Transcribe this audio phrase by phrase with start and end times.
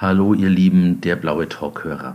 [0.00, 2.14] Hallo ihr Lieben, der blaue Talkhörer.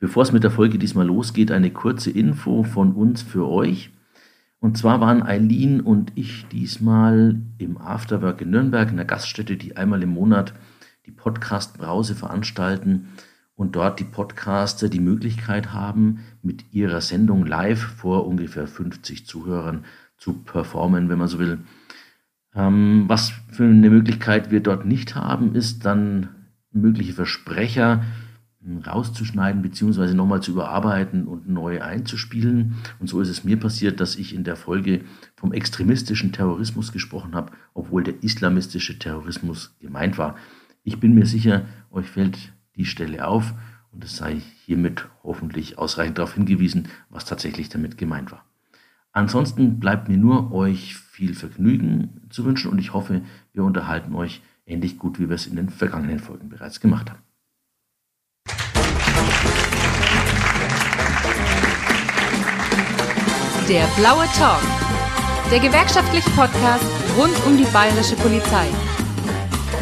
[0.00, 3.90] Bevor es mit der Folge diesmal losgeht, eine kurze Info von uns für euch.
[4.58, 9.76] Und zwar waren Eileen und ich diesmal im Afterwork in Nürnberg, in einer Gaststätte, die
[9.76, 10.54] einmal im Monat
[11.06, 13.10] die Podcast-Brause veranstalten
[13.54, 19.84] und dort die Podcaster die Möglichkeit haben, mit ihrer Sendung live vor ungefähr 50 Zuhörern
[20.16, 21.60] zu performen, wenn man so will.
[22.56, 26.41] Ähm, was für eine Möglichkeit wir dort nicht haben, ist dann
[26.72, 28.02] mögliche Versprecher
[28.86, 32.76] rauszuschneiden beziehungsweise nochmal zu überarbeiten und neu einzuspielen.
[33.00, 35.00] Und so ist es mir passiert, dass ich in der Folge
[35.36, 40.36] vom extremistischen Terrorismus gesprochen habe, obwohl der islamistische Terrorismus gemeint war.
[40.84, 43.52] Ich bin mir sicher, euch fällt die Stelle auf
[43.90, 48.44] und es sei hiermit hoffentlich ausreichend darauf hingewiesen, was tatsächlich damit gemeint war.
[49.12, 54.40] Ansonsten bleibt mir nur, euch viel Vergnügen zu wünschen und ich hoffe, wir unterhalten euch
[54.72, 57.22] ähnlich gut, wie wir es in den vergangenen Folgen bereits gemacht haben.
[63.68, 64.60] Der blaue Talk.
[65.50, 66.84] Der gewerkschaftliche Podcast
[67.18, 68.66] rund um die bayerische Polizei.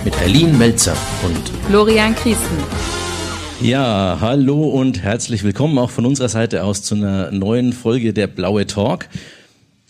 [0.04, 2.58] Mit Berlin Melzer und Florian Christen.
[3.60, 8.26] Ja, hallo und herzlich willkommen auch von unserer Seite aus zu einer neuen Folge der
[8.26, 9.06] Blaue Talk.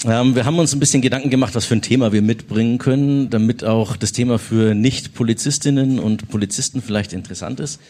[0.06, 3.28] Ähm, wir haben uns ein bisschen Gedanken gemacht, was für ein Thema wir mitbringen können,
[3.28, 7.80] damit auch das Thema für Nicht-Polizistinnen und Polizisten vielleicht interessant ist.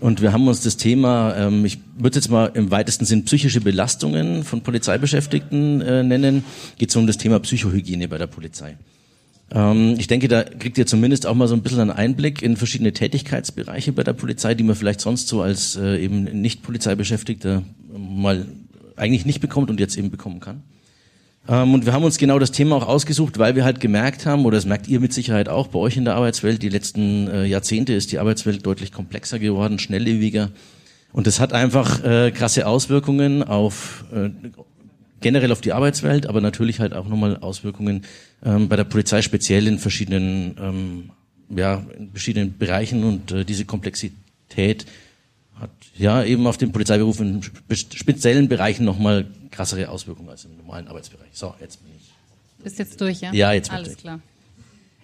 [0.00, 3.60] Und wir haben uns das Thema, ähm, ich würde jetzt mal im weitesten Sinn psychische
[3.60, 6.44] Belastungen von Polizeibeschäftigten äh, nennen,
[6.78, 8.76] geht es um das Thema Psychohygiene bei der Polizei.
[9.52, 12.56] Ähm, ich denke, da kriegt ihr zumindest auch mal so ein bisschen einen Einblick in
[12.56, 17.62] verschiedene Tätigkeitsbereiche bei der Polizei, die man vielleicht sonst so als äh, eben Nicht-Polizeibeschäftigter
[17.96, 18.46] mal
[18.96, 20.64] eigentlich nicht bekommt und jetzt eben bekommen kann.
[21.48, 24.44] Ähm, und wir haben uns genau das Thema auch ausgesucht, weil wir halt gemerkt haben,
[24.44, 27.44] oder das merkt ihr mit Sicherheit auch bei euch in der Arbeitswelt, die letzten äh,
[27.44, 30.50] Jahrzehnte ist die Arbeitswelt deutlich komplexer geworden, schnelllebiger.
[31.12, 34.30] Und das hat einfach äh, krasse Auswirkungen auf äh,
[35.20, 38.02] generell auf die Arbeitswelt, aber natürlich halt auch nochmal Auswirkungen
[38.44, 41.10] ähm, bei der Polizei, speziell in verschiedenen, ähm,
[41.54, 44.86] ja, in verschiedenen Bereichen und diese Komplexität
[45.60, 50.88] hat ja eben auf den Polizeiberuf in speziellen Bereichen nochmal krassere Auswirkungen als im normalen
[50.88, 51.28] Arbeitsbereich.
[51.32, 52.10] So, jetzt bin ich.
[52.64, 53.32] Bist jetzt durch, ja?
[53.32, 54.20] Ja, jetzt bin ich Alles klar.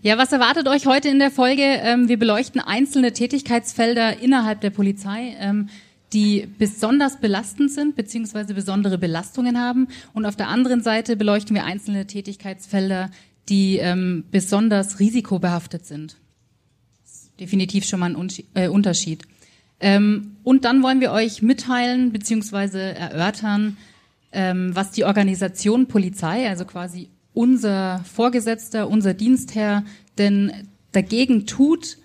[0.00, 1.62] Ja, was erwartet euch heute in der Folge?
[1.62, 5.68] Ähm, wir beleuchten einzelne Tätigkeitsfelder innerhalb der Polizei, ähm,
[6.12, 9.88] die besonders belastend sind, beziehungsweise besondere Belastungen haben.
[10.14, 13.10] Und auf der anderen Seite beleuchten wir einzelne Tätigkeitsfelder,
[13.48, 16.16] die ähm, besonders risikobehaftet sind.
[17.40, 19.22] Definitiv schon mal ein äh, Unterschied.
[19.80, 22.94] Und dann wollen wir euch mitteilen bzw.
[22.94, 23.76] erörtern,
[24.32, 29.84] ähm, was die Organisation Polizei, also quasi unser Vorgesetzter, unser Dienstherr,
[30.18, 30.52] denn
[30.92, 31.98] dagegen tut,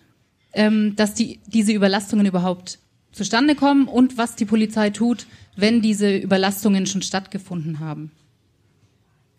[0.53, 2.79] ähm, dass die, diese Überlastungen überhaupt
[3.11, 8.11] zustande kommen und was die Polizei tut, wenn diese Überlastungen schon stattgefunden haben.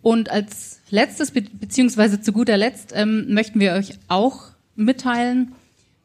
[0.03, 5.53] Und als letztes, beziehungsweise zu guter Letzt, ähm, möchten wir euch auch mitteilen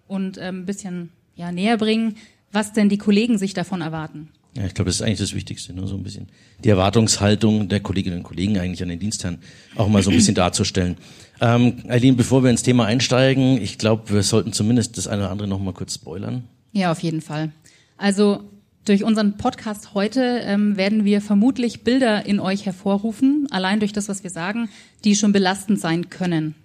[0.07, 2.15] und ähm, ein bisschen ja, näher bringen,
[2.51, 4.29] was denn die Kollegen sich davon erwarten.
[4.57, 5.89] Ja, ich glaube, das ist eigentlich das Wichtigste, nur ne?
[5.89, 6.27] so ein bisschen
[6.63, 9.39] die Erwartungshaltung der Kolleginnen und Kollegen eigentlich an den Dienstherren
[9.75, 10.97] auch mal so ein bisschen darzustellen.
[11.39, 15.31] Ähm, Eileen, bevor wir ins Thema einsteigen, ich glaube, wir sollten zumindest das eine oder
[15.31, 16.43] andere noch mal kurz spoilern.
[16.71, 17.51] Ja, auf jeden Fall.
[17.97, 18.43] Also
[18.85, 24.09] durch unseren Podcast heute ähm, werden wir vermutlich Bilder in euch hervorrufen, allein durch das,
[24.09, 24.67] was wir sagen,
[25.03, 26.55] die schon belastend sein können.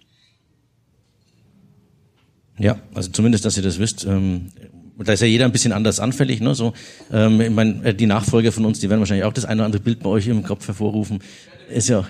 [2.58, 4.04] Ja, also zumindest, dass ihr das wisst.
[4.04, 4.52] Ähm,
[4.98, 6.40] da ist ja jeder ein bisschen anders anfällig.
[6.40, 6.54] Ne?
[6.54, 6.72] So,
[7.12, 9.66] ähm, ich mein, äh, die Nachfolger von uns, die werden wahrscheinlich auch das eine oder
[9.66, 11.20] andere Bild bei euch im Kopf hervorrufen.
[11.68, 12.04] Ist ja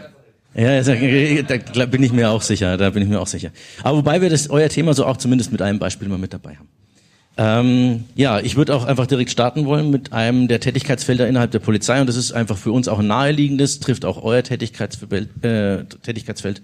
[0.56, 0.80] ja,
[1.74, 3.50] da bin ich mir auch sicher, da bin ich mir auch sicher.
[3.82, 6.56] Aber wobei wir das euer Thema so auch zumindest mit einem Beispiel mal mit dabei
[6.56, 6.68] haben.
[7.36, 11.58] Ähm, ja, ich würde auch einfach direkt starten wollen mit einem der Tätigkeitsfelder innerhalb der
[11.58, 15.84] Polizei und das ist einfach für uns auch ein naheliegendes, trifft auch euer Tätigkeitsfeld, äh,
[16.02, 16.62] Tätigkeitsfeld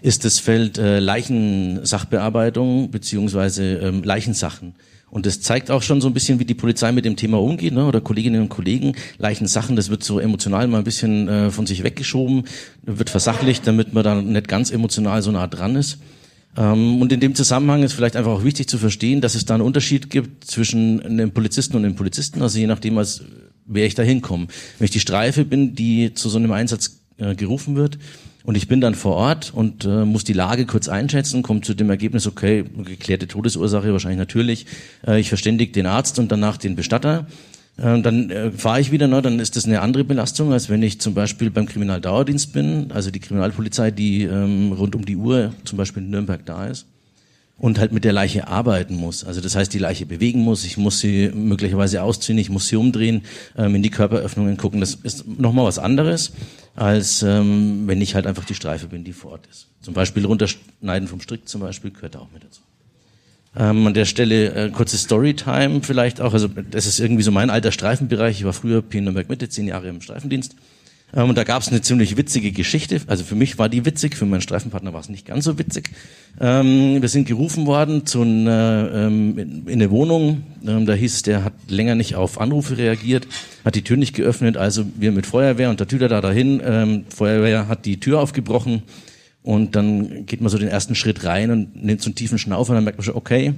[0.00, 4.74] ist das Feld äh, Leichensachbearbeitung beziehungsweise ähm, Leichensachen.
[5.10, 7.72] Und das zeigt auch schon so ein bisschen, wie die Polizei mit dem Thema umgeht,
[7.72, 7.86] ne?
[7.86, 8.94] oder Kolleginnen und Kollegen.
[9.18, 12.44] Leichensachen, das wird so emotional mal ein bisschen äh, von sich weggeschoben,
[12.82, 15.98] wird versachlicht, damit man dann nicht ganz emotional so nah dran ist.
[16.56, 19.54] Ähm, und in dem Zusammenhang ist vielleicht einfach auch wichtig zu verstehen, dass es da
[19.54, 23.22] einen Unterschied gibt zwischen einem Polizisten und einem Polizisten, also je nachdem, als
[23.64, 24.48] wer ich da hinkomme.
[24.78, 27.98] Wenn ich die Streife bin, die zu so einem Einsatz äh, gerufen wird,
[28.44, 31.74] und ich bin dann vor Ort und äh, muss die Lage kurz einschätzen, komme zu
[31.74, 34.66] dem Ergebnis, okay, geklärte Todesursache wahrscheinlich natürlich.
[35.06, 37.26] Äh, ich verständige den Arzt und danach den Bestatter.
[37.76, 40.82] Äh, dann äh, fahre ich wieder, ne, dann ist das eine andere Belastung, als wenn
[40.82, 45.52] ich zum Beispiel beim Kriminaldauerdienst bin, also die Kriminalpolizei, die ähm, rund um die Uhr
[45.64, 46.86] zum Beispiel in Nürnberg da ist.
[47.58, 49.24] und halt mit der Leiche arbeiten muss.
[49.24, 52.76] Also das heißt, die Leiche bewegen muss, ich muss sie möglicherweise ausziehen, ich muss sie
[52.76, 53.22] umdrehen,
[53.56, 54.80] ähm, in die Körperöffnungen gucken.
[54.80, 56.32] Das ist nochmal was anderes,
[56.78, 59.66] als ähm, wenn ich halt einfach die Streife bin, die vor Ort ist.
[59.82, 62.60] Zum Beispiel runterschneiden vom Strick zum Beispiel gehört da auch mit dazu.
[63.56, 66.34] Ähm, an der Stelle äh, kurze Storytime vielleicht auch.
[66.34, 68.38] Also das ist irgendwie so mein alter Streifenbereich.
[68.38, 70.54] Ich war früher P Nürnberg Mitte, zehn Jahre im Streifendienst.
[71.14, 73.00] Ähm, und da gab es eine ziemlich witzige Geschichte.
[73.06, 75.90] Also für mich war die witzig, für meinen Streifenpartner war es nicht ganz so witzig.
[76.40, 80.42] Ähm, wir sind gerufen worden zu einer, ähm, in eine Wohnung.
[80.66, 83.26] Ähm, da hieß es, der hat länger nicht auf Anrufe reagiert,
[83.64, 84.56] hat die Tür nicht geöffnet.
[84.56, 86.60] Also wir mit Feuerwehr und der Tüter da dahin.
[86.64, 88.82] Ähm, Feuerwehr hat die Tür aufgebrochen.
[89.42, 92.68] Und dann geht man so den ersten Schritt rein und nimmt so einen tiefen Schnauf
[92.68, 93.54] und dann merkt man schon, okay,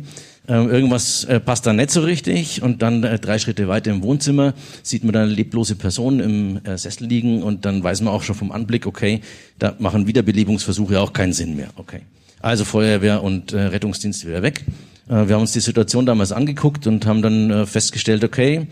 [0.49, 4.03] ähm, irgendwas äh, passt da nicht so richtig und dann äh, drei Schritte weiter im
[4.03, 8.13] Wohnzimmer sieht man dann eine leblose Person im äh, Sessel liegen und dann weiß man
[8.13, 9.21] auch schon vom Anblick, okay,
[9.59, 11.69] da machen Wiederbelebungsversuche auch keinen Sinn mehr.
[11.77, 12.01] Okay.
[12.41, 14.65] Also Feuerwehr und Rettungsdienst wieder weg.
[15.09, 18.67] wir haben uns die Situation damals angeguckt und haben dann festgestellt, okay,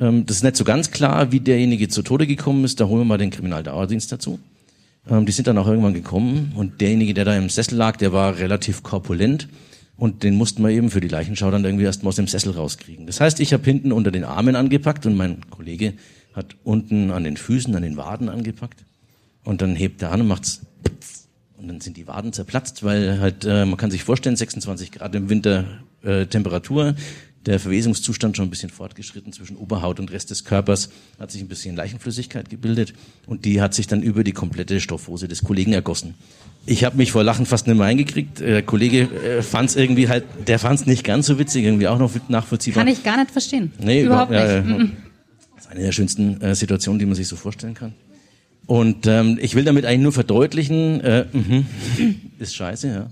[0.00, 2.80] ähm, das ist nicht so ganz klar, wie derjenige zu Tode gekommen ist.
[2.80, 4.38] Da holen wir mal den Kriminaldauerdienst dazu.
[5.08, 8.12] Ähm, die sind dann auch irgendwann gekommen und derjenige, der da im Sessel lag, der
[8.12, 9.48] war relativ korpulent
[9.96, 12.52] und den mussten wir eben für die Leichenschau dann irgendwie erst mal aus dem Sessel
[12.52, 13.06] rauskriegen.
[13.06, 15.94] Das heißt, ich habe hinten unter den Armen angepackt und mein Kollege
[16.32, 18.84] hat unten an den Füßen, an den Waden angepackt.
[19.44, 20.62] Und dann hebt er an und macht's
[21.64, 25.14] und dann sind die Waden zerplatzt, weil halt, äh, man kann sich vorstellen, 26 Grad
[25.14, 25.64] im Winter
[26.02, 26.94] äh, Temperatur,
[27.46, 31.48] der Verwesungszustand schon ein bisschen fortgeschritten zwischen Oberhaut und Rest des Körpers, hat sich ein
[31.48, 32.94] bisschen Leichenflüssigkeit gebildet
[33.26, 36.14] und die hat sich dann über die komplette Stoffhose des Kollegen ergossen.
[36.66, 38.40] Ich habe mich vor Lachen fast nicht mehr eingekriegt.
[38.40, 41.88] Der Kollege äh, fand es irgendwie halt, der fand es nicht ganz so witzig, irgendwie
[41.88, 42.84] auch noch nachvollziehbar.
[42.84, 43.72] Kann ich gar nicht verstehen.
[43.78, 44.78] Nee, überhaupt, überhaupt nicht.
[44.78, 44.86] Ja,
[45.56, 47.92] das ist eine der schönsten äh, Situationen, die man sich so vorstellen kann.
[48.66, 51.64] Und ähm, ich will damit eigentlich nur verdeutlichen, äh, mh,
[52.38, 53.10] ist scheiße, ja.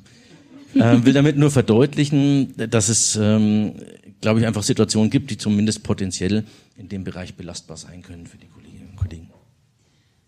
[0.74, 3.72] Ähm, will damit nur verdeutlichen, dass es ähm,
[4.22, 6.44] glaube ich, einfach Situationen gibt, die zumindest potenziell
[6.78, 9.28] in dem Bereich belastbar sein können für die Kolleginnen und Kollegen.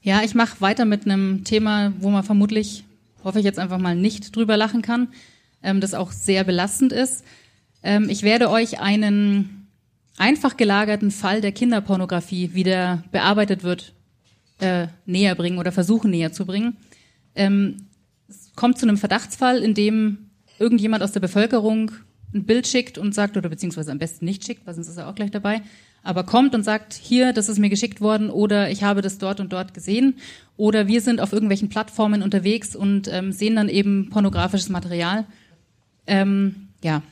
[0.03, 2.85] Ja, ich mache weiter mit einem Thema, wo man vermutlich,
[3.23, 5.09] hoffe ich jetzt einfach mal nicht drüber lachen kann,
[5.63, 7.25] ähm, das auch sehr belastend ist.
[7.83, 9.69] Ähm, ich werde euch einen
[10.19, 13.95] einfach gelagerten Fall der Kinderpornografie, wie der bearbeitet wird,
[14.59, 16.77] äh, näher bringen oder versuchen näher zu bringen.
[17.35, 17.87] Ähm,
[18.29, 21.93] es kommt zu einem Verdachtsfall, in dem irgendjemand aus der Bevölkerung
[22.35, 25.09] ein Bild schickt und sagt, oder beziehungsweise am besten nicht schickt, weil sonst ist er
[25.09, 25.63] auch gleich dabei,
[26.03, 29.41] aber kommt und sagt, hier, das ist mir geschickt worden oder ich habe das dort
[29.41, 30.17] und dort gesehen
[30.57, 35.25] oder wir sind auf irgendwelchen Plattformen unterwegs und ähm, sehen dann eben pornografisches Material.
[36.07, 37.03] Ähm, ja,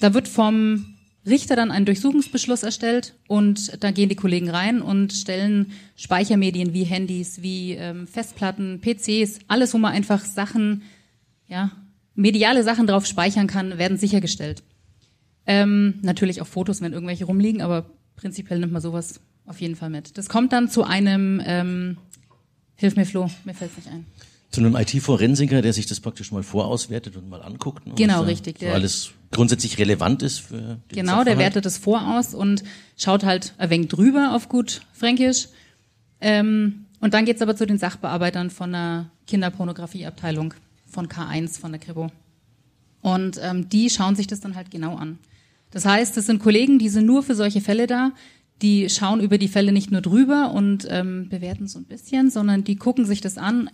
[0.00, 0.94] da wird vom
[1.26, 6.84] Richter dann ein Durchsuchungsbeschluss erstellt und da gehen die Kollegen rein und stellen Speichermedien wie
[6.84, 10.82] Handys, wie ähm, Festplatten, PCs, alles, wo man einfach Sachen
[11.48, 11.70] ja,
[12.14, 14.62] mediale Sachen drauf speichern kann, werden sichergestellt.
[15.46, 19.90] Ähm, natürlich auch Fotos, wenn irgendwelche rumliegen, aber prinzipiell nimmt man sowas auf jeden Fall
[19.90, 20.16] mit.
[20.16, 21.98] Das kommt dann zu einem, ähm,
[22.76, 24.06] hilf mir Flo, mir fällt's nicht ein.
[24.50, 27.86] Zu einem IT-Forensiker, der sich das praktisch mal vorauswertet und mal anguckt.
[27.86, 28.58] Ne, genau, richtig.
[28.60, 31.26] So alles grundsätzlich relevant ist für den Genau, Sachverhalt.
[31.26, 32.62] der wertet das voraus und
[32.96, 35.48] schaut halt ein wenig drüber auf gut Fränkisch.
[36.20, 40.54] Ähm, und dann geht's aber zu den Sachbearbeitern von der Kinderpornografieabteilung
[40.94, 42.10] von K1 von der Kribo.
[43.02, 45.18] Und ähm, die schauen sich das dann halt genau an.
[45.70, 48.12] Das heißt, das sind Kollegen, die sind nur für solche Fälle da.
[48.62, 52.64] Die schauen über die Fälle nicht nur drüber und ähm, bewerten so ein bisschen, sondern
[52.64, 53.68] die gucken sich das an.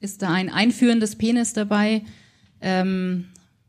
[0.00, 2.04] Ist da ein einführendes Penis dabei?
[2.60, 3.26] Ähm,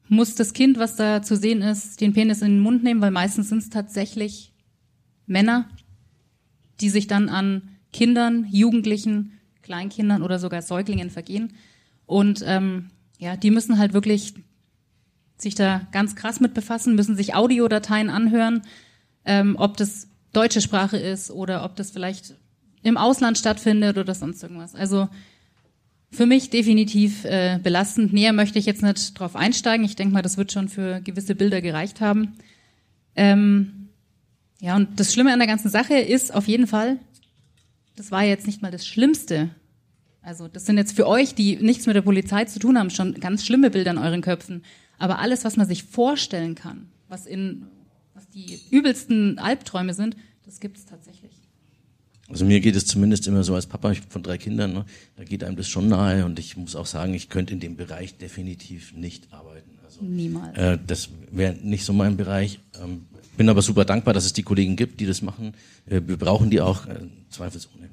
[0.09, 3.01] muss das Kind, was da zu sehen ist, den Penis in den Mund nehmen?
[3.01, 4.51] Weil meistens sind es tatsächlich
[5.27, 5.69] Männer,
[6.81, 11.53] die sich dann an Kindern, Jugendlichen, Kleinkindern oder sogar Säuglingen vergehen.
[12.05, 14.33] Und ähm, ja, die müssen halt wirklich
[15.37, 18.61] sich da ganz krass mit befassen, müssen sich Audiodateien anhören,
[19.25, 22.35] ähm, ob das deutsche Sprache ist oder ob das vielleicht
[22.83, 24.75] im Ausland stattfindet oder sonst irgendwas.
[24.75, 25.09] Also
[26.11, 28.13] für mich definitiv äh, belastend.
[28.13, 29.85] Näher möchte ich jetzt nicht drauf einsteigen.
[29.85, 32.33] Ich denke mal, das wird schon für gewisse Bilder gereicht haben.
[33.15, 33.89] Ähm,
[34.59, 36.97] ja, und das Schlimme an der ganzen Sache ist auf jeden Fall,
[37.95, 39.49] das war jetzt nicht mal das Schlimmste,
[40.25, 43.13] also das sind jetzt für euch, die nichts mit der Polizei zu tun haben, schon
[43.13, 44.63] ganz schlimme Bilder in euren Köpfen.
[44.97, 47.67] Aber alles, was man sich vorstellen kann, was in
[48.15, 50.15] was die übelsten Albträume sind,
[50.45, 51.31] das gibt es tatsächlich.
[52.27, 55.43] Also mir geht es zumindest immer so als Papa von drei Kindern, ne, da geht
[55.43, 58.93] einem das schon nahe und ich muss auch sagen, ich könnte in dem Bereich definitiv
[58.93, 59.77] nicht arbeiten.
[59.83, 60.57] Also, Niemals.
[60.57, 62.59] Äh, das wäre nicht so mein Bereich.
[62.81, 63.05] Ähm,
[63.37, 65.53] bin aber super dankbar, dass es die Kollegen gibt, die das machen.
[65.85, 67.89] Äh, wir brauchen die auch äh, zweifelsohne.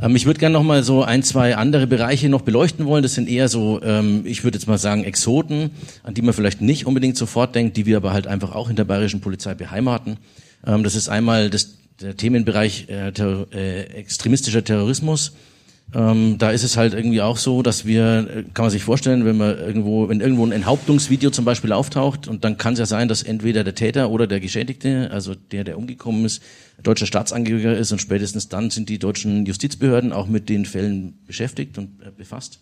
[0.00, 3.02] Ähm, ich würde gerne noch mal so ein, zwei andere Bereiche noch beleuchten wollen.
[3.02, 5.70] Das sind eher so, ähm, ich würde jetzt mal sagen, Exoten,
[6.02, 8.76] an die man vielleicht nicht unbedingt sofort denkt, die wir aber halt einfach auch in
[8.76, 10.18] der bayerischen Polizei beheimaten.
[10.66, 15.32] Ähm, das ist einmal das, der Themenbereich äh, ter äh, extremistischer Terrorismus.
[15.94, 19.26] Ähm, da ist es halt irgendwie auch so, dass wir, äh, kann man sich vorstellen,
[19.26, 22.86] wenn man irgendwo, wenn irgendwo ein Enthauptungsvideo zum Beispiel auftaucht und dann kann es ja
[22.86, 26.42] sein, dass entweder der Täter oder der Geschädigte, also der, der umgekommen ist,
[26.82, 31.76] deutscher Staatsangehöriger ist und spätestens dann sind die deutschen Justizbehörden auch mit den Fällen beschäftigt
[31.76, 32.60] und äh, befasst.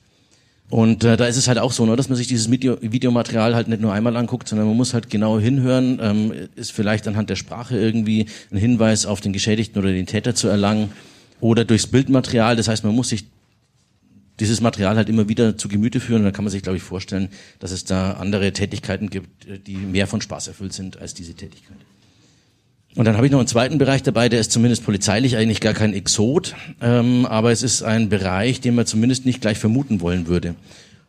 [0.69, 3.55] Und äh, da ist es halt auch so, ne, dass man sich dieses Video Videomaterial
[3.55, 7.31] halt nicht nur einmal anguckt, sondern man muss halt genau hinhören, ähm, ist vielleicht anhand
[7.31, 10.91] der Sprache irgendwie ein Hinweis auf den Geschädigten oder den Täter zu erlangen
[11.41, 12.57] oder durchs Bildmaterial.
[12.57, 13.25] Das heißt, man muss sich
[14.41, 16.83] dieses Material halt immer wieder zu Gemüte führen und dann kann man sich, glaube ich,
[16.83, 17.29] vorstellen,
[17.59, 21.35] dass es da andere Tätigkeiten gibt, äh, die mehr von Spaß erfüllt sind als diese
[21.35, 21.77] Tätigkeit.
[22.97, 25.75] Und dann habe ich noch einen zweiten Bereich dabei, der ist zumindest polizeilich eigentlich gar
[25.75, 30.27] kein Exot, ähm, aber es ist ein Bereich, den man zumindest nicht gleich vermuten wollen
[30.27, 30.57] würde.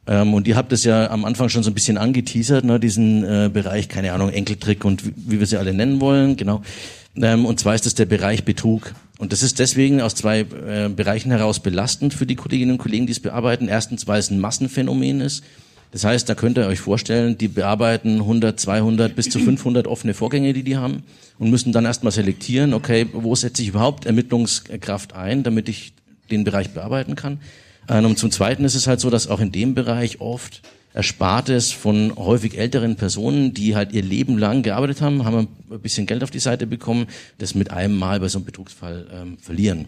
[0.08, 3.24] Ähm, und ihr habt es ja am Anfang schon so ein bisschen angeteasert, ne, diesen
[3.24, 6.62] äh, Bereich, keine Ahnung, Enkeltrick und wie, wie wir sie alle nennen wollen, genau.
[7.16, 8.94] Ähm, und zwar ist es der Bereich Betrug.
[9.20, 13.06] Und das ist deswegen aus zwei äh, Bereichen heraus belastend für die Kolleginnen und Kollegen,
[13.06, 13.68] die es bearbeiten.
[13.68, 15.44] Erstens, weil es ein Massenphänomen ist.
[15.92, 20.14] Das heißt, da könnt ihr euch vorstellen, die bearbeiten 100, 200 bis zu 500 offene
[20.14, 21.04] Vorgänge, die die haben
[21.38, 25.94] und müssen dann erstmal selektieren, okay, wo setze ich überhaupt Ermittlungskraft ein, damit ich
[26.32, 27.40] den Bereich bearbeiten kann.
[27.88, 30.62] Ähm, und zum Zweiten ist es halt so, dass auch in dem Bereich oft
[30.94, 36.06] Erspartes von häufig älteren Personen, die halt ihr Leben lang gearbeitet haben, haben ein bisschen
[36.06, 37.08] Geld auf die Seite bekommen,
[37.38, 39.86] das mit einem Mal bei so einem Betrugsfall ähm, verlieren.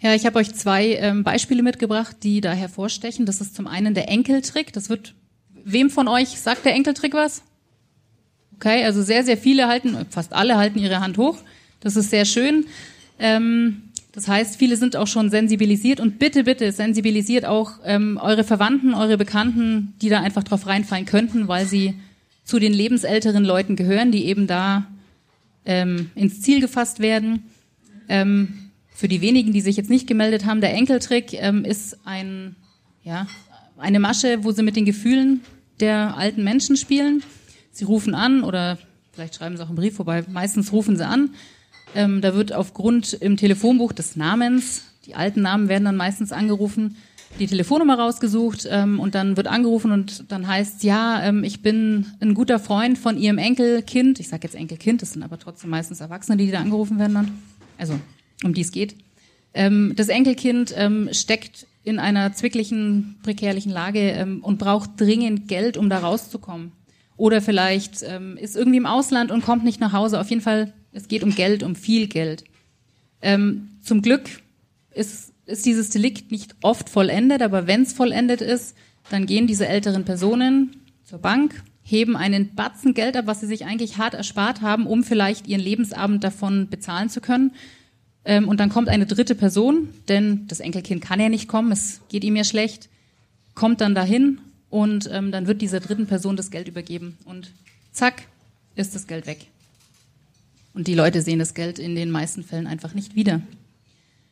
[0.00, 3.26] Ja, ich habe euch zwei ähm, Beispiele mitgebracht, die da hervorstechen.
[3.26, 4.72] Das ist zum einen der Enkeltrick.
[4.72, 5.14] Das wird,
[5.64, 7.42] wem von euch sagt der Enkeltrick was?
[8.56, 11.38] Okay, also sehr, sehr viele halten, fast alle halten ihre Hand hoch.
[11.80, 12.66] Das ist sehr schön.
[13.18, 18.44] Ähm, das heißt, viele sind auch schon sensibilisiert und bitte, bitte sensibilisiert auch ähm, eure
[18.44, 21.94] Verwandten, eure Bekannten, die da einfach drauf reinfallen könnten, weil sie
[22.44, 24.86] zu den lebensälteren Leuten gehören, die eben da
[25.64, 27.44] ähm, ins Ziel gefasst werden.
[28.08, 32.54] Ähm, für die wenigen, die sich jetzt nicht gemeldet haben, der Enkeltrick ähm, ist ein,
[33.04, 33.26] ja,
[33.78, 35.40] eine Masche, wo sie mit den Gefühlen
[35.80, 37.22] der alten Menschen spielen.
[37.70, 38.76] Sie rufen an oder
[39.12, 40.22] vielleicht schreiben sie auch einen Brief vorbei.
[40.28, 41.30] Meistens rufen sie an
[41.94, 46.96] ähm, da wird aufgrund im Telefonbuch des Namens, die alten Namen werden dann meistens angerufen,
[47.38, 52.06] die Telefonnummer rausgesucht ähm, und dann wird angerufen und dann heißt ja, ähm, ich bin
[52.20, 54.20] ein guter Freund von ihrem Enkelkind.
[54.20, 57.42] Ich sage jetzt Enkelkind, das sind aber trotzdem meistens Erwachsene, die da angerufen werden dann.
[57.78, 57.98] Also
[58.44, 58.96] um die es geht.
[59.54, 65.76] Ähm, das Enkelkind ähm, steckt in einer zwicklichen, prekärlichen Lage ähm, und braucht dringend Geld,
[65.76, 66.72] um da rauszukommen.
[67.16, 70.20] Oder vielleicht ähm, ist irgendwie im Ausland und kommt nicht nach Hause.
[70.20, 72.44] Auf jeden Fall es geht um Geld, um viel Geld.
[73.20, 74.28] Ähm, zum Glück
[74.94, 78.76] ist, ist dieses Delikt nicht oft vollendet, aber wenn es vollendet ist,
[79.10, 83.64] dann gehen diese älteren Personen zur Bank, heben einen Batzen Geld ab, was sie sich
[83.64, 87.52] eigentlich hart erspart haben, um vielleicht ihren Lebensabend davon bezahlen zu können.
[88.24, 92.00] Ähm, und dann kommt eine dritte Person, denn das Enkelkind kann ja nicht kommen, es
[92.08, 92.88] geht ihm ja schlecht,
[93.54, 97.50] kommt dann dahin und ähm, dann wird dieser dritten Person das Geld übergeben und
[97.90, 98.22] zack,
[98.74, 99.51] ist das Geld weg.
[100.74, 103.40] Und die Leute sehen das Geld in den meisten Fällen einfach nicht wieder.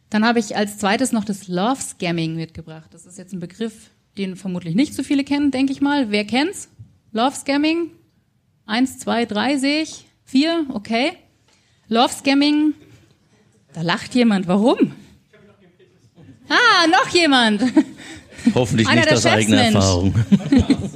[0.09, 2.91] Dann habe ich als zweites noch das Love Scamming mitgebracht.
[2.93, 6.11] Das ist jetzt ein Begriff, den vermutlich nicht so viele kennen, denke ich mal.
[6.11, 6.69] Wer kennt's?
[7.13, 7.91] Love Scamming?
[8.67, 10.07] Eins, zwei, drei sehe ich.
[10.25, 11.13] Vier, okay.
[11.89, 12.75] Love Scamming.
[13.73, 14.49] Da lacht jemand.
[14.49, 14.93] Warum?
[16.49, 17.63] Ah, noch jemand.
[18.55, 20.15] Hoffentlich nicht aus eigener Erfahrung.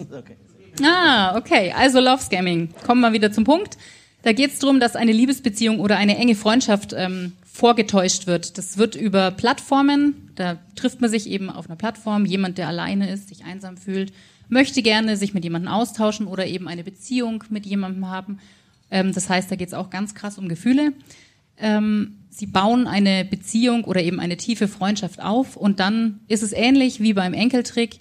[0.82, 1.72] ah, okay.
[1.76, 2.70] Also Love Scamming.
[2.84, 3.76] Kommen wir wieder zum Punkt.
[4.24, 8.56] Da geht es darum, dass eine Liebesbeziehung oder eine enge Freundschaft ähm, vorgetäuscht wird.
[8.56, 13.10] Das wird über Plattformen, da trifft man sich eben auf einer Plattform, jemand, der alleine
[13.12, 14.14] ist, sich einsam fühlt,
[14.48, 18.38] möchte gerne sich mit jemandem austauschen oder eben eine Beziehung mit jemandem haben.
[18.90, 20.94] Ähm, das heißt, da geht es auch ganz krass um Gefühle.
[21.58, 26.52] Ähm, sie bauen eine Beziehung oder eben eine tiefe Freundschaft auf und dann ist es
[26.52, 28.00] ähnlich wie beim Enkeltrick.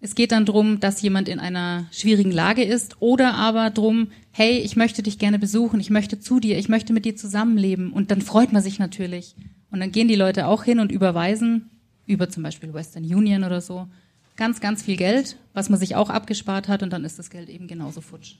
[0.00, 4.58] Es geht dann drum, dass jemand in einer schwierigen Lage ist oder aber drum, hey,
[4.58, 7.92] ich möchte dich gerne besuchen, ich möchte zu dir, ich möchte mit dir zusammenleben.
[7.92, 9.34] Und dann freut man sich natürlich.
[9.70, 11.70] Und dann gehen die Leute auch hin und überweisen
[12.06, 13.88] über zum Beispiel Western Union oder so
[14.36, 17.48] ganz, ganz viel Geld, was man sich auch abgespart hat und dann ist das Geld
[17.48, 18.34] eben genauso futsch.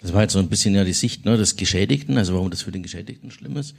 [0.00, 2.62] Das war jetzt so ein bisschen ja die Sicht ne, des Geschädigten, also warum das
[2.62, 3.74] für den Geschädigten schlimm ist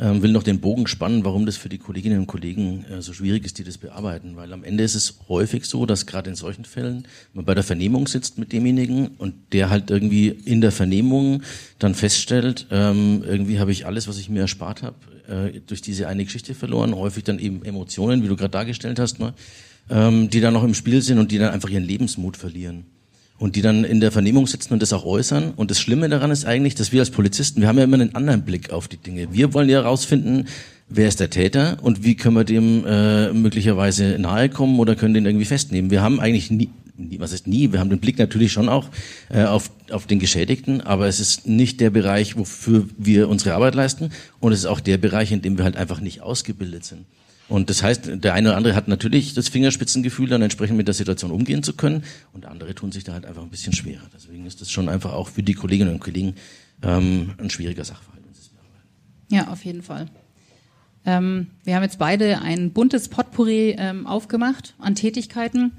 [0.00, 3.12] ähm, will noch den Bogen spannen, warum das für die Kolleginnen und Kollegen äh, so
[3.12, 4.36] schwierig ist, die das bearbeiten.
[4.36, 7.62] Weil am Ende ist es häufig so, dass gerade in solchen Fällen man bei der
[7.62, 11.42] Vernehmung sitzt mit demjenigen und der halt irgendwie in der Vernehmung
[11.78, 14.96] dann feststellt, ähm, irgendwie habe ich alles, was ich mir erspart habe,
[15.28, 19.20] äh, durch diese eine Geschichte verloren, häufig dann eben Emotionen, wie du gerade dargestellt hast,
[19.20, 19.34] ne?
[19.90, 22.86] ähm, die dann noch im Spiel sind und die dann einfach ihren Lebensmut verlieren
[23.42, 25.54] und die dann in der Vernehmung sitzen und das auch äußern.
[25.56, 28.14] Und das Schlimme daran ist eigentlich, dass wir als Polizisten, wir haben ja immer einen
[28.14, 29.32] anderen Blick auf die Dinge.
[29.32, 30.46] Wir wollen ja herausfinden,
[30.88, 35.14] wer ist der Täter und wie können wir dem äh, möglicherweise nahe kommen oder können
[35.14, 35.90] den irgendwie festnehmen.
[35.90, 36.70] Wir haben eigentlich nie,
[37.18, 38.86] was ist nie, wir haben den Blick natürlich schon auch
[39.28, 43.74] äh, auf, auf den Geschädigten, aber es ist nicht der Bereich, wofür wir unsere Arbeit
[43.74, 47.06] leisten und es ist auch der Bereich, in dem wir halt einfach nicht ausgebildet sind.
[47.52, 50.94] Und das heißt, der eine oder andere hat natürlich das Fingerspitzengefühl, dann entsprechend mit der
[50.94, 54.08] Situation umgehen zu können und andere tun sich da halt einfach ein bisschen schwerer.
[54.14, 56.34] Deswegen ist das schon einfach auch für die Kolleginnen und Kollegen
[56.82, 58.22] ähm, ein schwieriger Sachverhalt.
[59.30, 60.08] Ja, auf jeden Fall.
[61.04, 65.72] Ähm, wir haben jetzt beide ein buntes Potpourri ähm, aufgemacht an Tätigkeiten,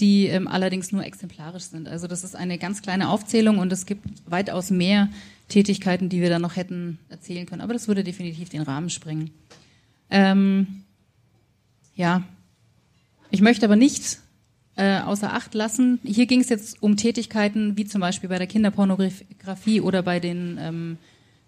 [0.00, 1.88] die ähm, allerdings nur exemplarisch sind.
[1.88, 5.08] Also das ist eine ganz kleine Aufzählung und es gibt weitaus mehr
[5.48, 7.62] Tätigkeiten, die wir da noch hätten erzählen können.
[7.62, 9.30] Aber das würde definitiv den Rahmen sprengen.
[10.10, 10.83] Ähm,
[11.94, 12.22] ja,
[13.30, 14.18] ich möchte aber nicht
[14.76, 16.00] äh, außer Acht lassen.
[16.04, 20.58] Hier ging es jetzt um Tätigkeiten wie zum Beispiel bei der Kinderpornografie oder bei den
[20.60, 20.98] ähm,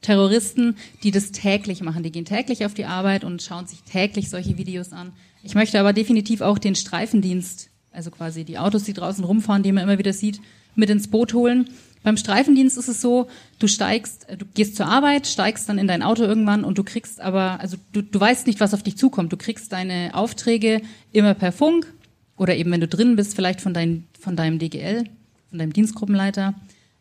[0.00, 2.02] Terroristen, die das täglich machen.
[2.02, 5.12] Die gehen täglich auf die Arbeit und schauen sich täglich solche Videos an.
[5.42, 9.72] Ich möchte aber definitiv auch den Streifendienst, also quasi die Autos, die draußen rumfahren, die
[9.72, 10.40] man immer wieder sieht,
[10.76, 11.68] mit ins Boot holen.
[12.02, 13.26] Beim Streifendienst ist es so,
[13.58, 16.84] du steigst, äh, du gehst zur Arbeit, steigst dann in dein Auto irgendwann und du
[16.84, 19.32] kriegst aber, also du, du weißt nicht, was auf dich zukommt.
[19.32, 21.92] Du kriegst deine Aufträge immer per Funk
[22.36, 25.04] oder eben, wenn du drin bist, vielleicht von, dein, von deinem DGL,
[25.50, 26.54] von deinem Dienstgruppenleiter.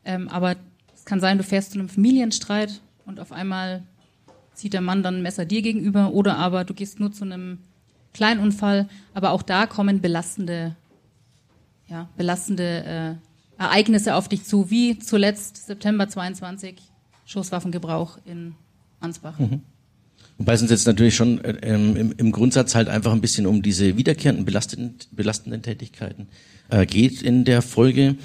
[0.05, 0.55] Ähm, aber
[0.95, 3.83] es kann sein, du fährst zu einem Familienstreit und auf einmal
[4.55, 7.59] zieht der Mann dann ein Messer dir gegenüber oder aber du gehst nur zu einem
[8.13, 8.87] Kleinunfall.
[9.13, 10.75] Aber auch da kommen belastende,
[11.87, 16.75] ja, belastende äh, Ereignisse auf dich zu, wie zuletzt September 22
[17.25, 18.55] Schusswaffengebrauch in
[18.99, 19.39] Ansbach.
[19.39, 19.61] Mhm.
[20.37, 23.45] Wobei es uns jetzt natürlich schon äh, ähm, im, im, Grundsatz halt einfach ein bisschen
[23.45, 26.27] um diese wiederkehrenden belastenden, belastenden Tätigkeiten
[26.69, 28.17] äh, geht in der Folge.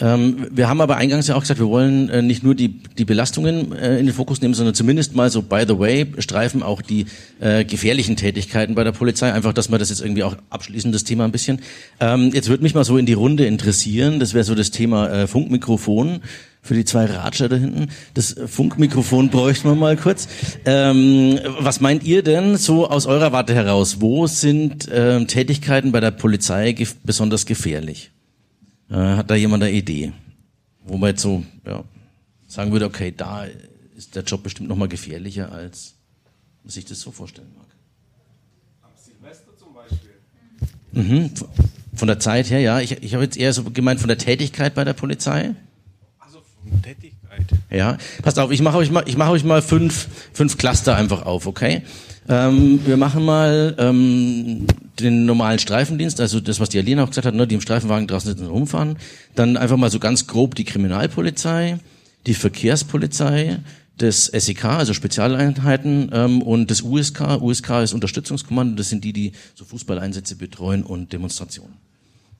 [0.00, 3.04] Ähm, wir haben aber eingangs ja auch gesagt, wir wollen äh, nicht nur die, die
[3.04, 6.82] Belastungen äh, in den Fokus nehmen, sondern zumindest mal so, by the way, streifen auch
[6.82, 7.06] die
[7.40, 9.32] äh, gefährlichen Tätigkeiten bei der Polizei.
[9.32, 11.60] Einfach, dass wir das jetzt irgendwie auch abschließen, das Thema ein bisschen.
[12.00, 14.20] Ähm, jetzt würde mich mal so in die Runde interessieren.
[14.20, 16.20] Das wäre so das Thema äh, Funkmikrofon
[16.62, 17.88] für die zwei Ratscher da hinten.
[18.14, 20.28] Das Funkmikrofon bräuchten wir mal kurz.
[20.64, 24.00] Ähm, was meint ihr denn so aus eurer Warte heraus?
[24.00, 28.10] Wo sind ähm, Tätigkeiten bei der Polizei gef besonders gefährlich?
[28.90, 30.12] Äh, hat da jemand eine Idee?
[30.84, 31.84] Wo man jetzt so ja,
[32.46, 33.46] sagen würde, okay, da
[33.96, 35.94] ist der Job bestimmt noch mal gefährlicher, als
[36.62, 37.66] man sich das so vorstellen mag.
[38.82, 40.10] Am Silvester zum Beispiel.
[40.92, 41.30] Mhm.
[41.94, 42.80] Von der Zeit her, ja.
[42.80, 45.54] Ich, ich habe jetzt eher so gemeint von der Tätigkeit bei der Polizei.
[46.18, 47.46] Also von der Tätigkeit.
[47.70, 51.26] Ja, passt auf, ich mache euch mal, ich mache euch mal fünf, fünf Cluster einfach
[51.26, 51.82] auf, okay?
[52.28, 54.66] Ähm, wir machen mal ähm,
[55.00, 58.06] den normalen Streifendienst, also das, was die Alina auch gesagt hat, ne, die im Streifenwagen
[58.06, 58.98] draußen sitzen und rumfahren.
[59.34, 61.78] Dann einfach mal so ganz grob die Kriminalpolizei,
[62.26, 63.60] die Verkehrspolizei,
[63.96, 67.40] das SEK, also Spezialeinheiten, ähm, und das USK.
[67.40, 71.76] USK ist Unterstützungskommando, das sind die, die so Fußballeinsätze betreuen und Demonstrationen.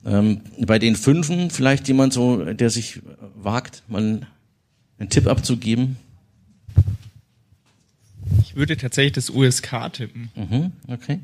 [0.05, 3.01] Ähm, bei den Fünfen vielleicht jemand so, der sich
[3.35, 4.21] wagt, mal
[4.99, 5.97] einen Tipp abzugeben.
[8.41, 10.29] Ich würde tatsächlich das USK tippen.
[10.35, 11.19] Mhm, okay.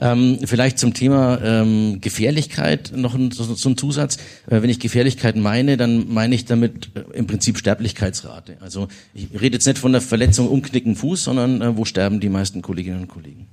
[0.00, 4.16] Ähm, vielleicht zum Thema ähm, Gefährlichkeit noch ein, so, so ein Zusatz.
[4.48, 8.56] Äh, wenn ich Gefährlichkeit meine, dann meine ich damit äh, im Prinzip Sterblichkeitsrate.
[8.60, 12.28] Also ich rede jetzt nicht von der Verletzung umknicken Fuß, sondern äh, wo sterben die
[12.28, 13.46] meisten Kolleginnen und Kollegen?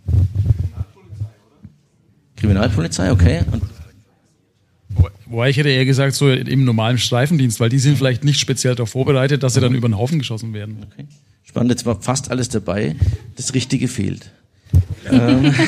[2.36, 3.12] Kriminalpolizei, oder?
[3.12, 3.42] Kriminalpolizei, okay.
[3.52, 3.64] Und
[5.32, 8.76] Wobei ich hätte eher gesagt, so im normalen Streifendienst, weil die sind vielleicht nicht speziell
[8.76, 10.86] darauf vorbereitet, dass sie dann über den Haufen geschossen werden.
[10.92, 11.06] Okay.
[11.52, 12.96] Spannend, jetzt war fast alles dabei.
[13.36, 14.32] Das Richtige fehlt.
[15.12, 15.54] Ähm.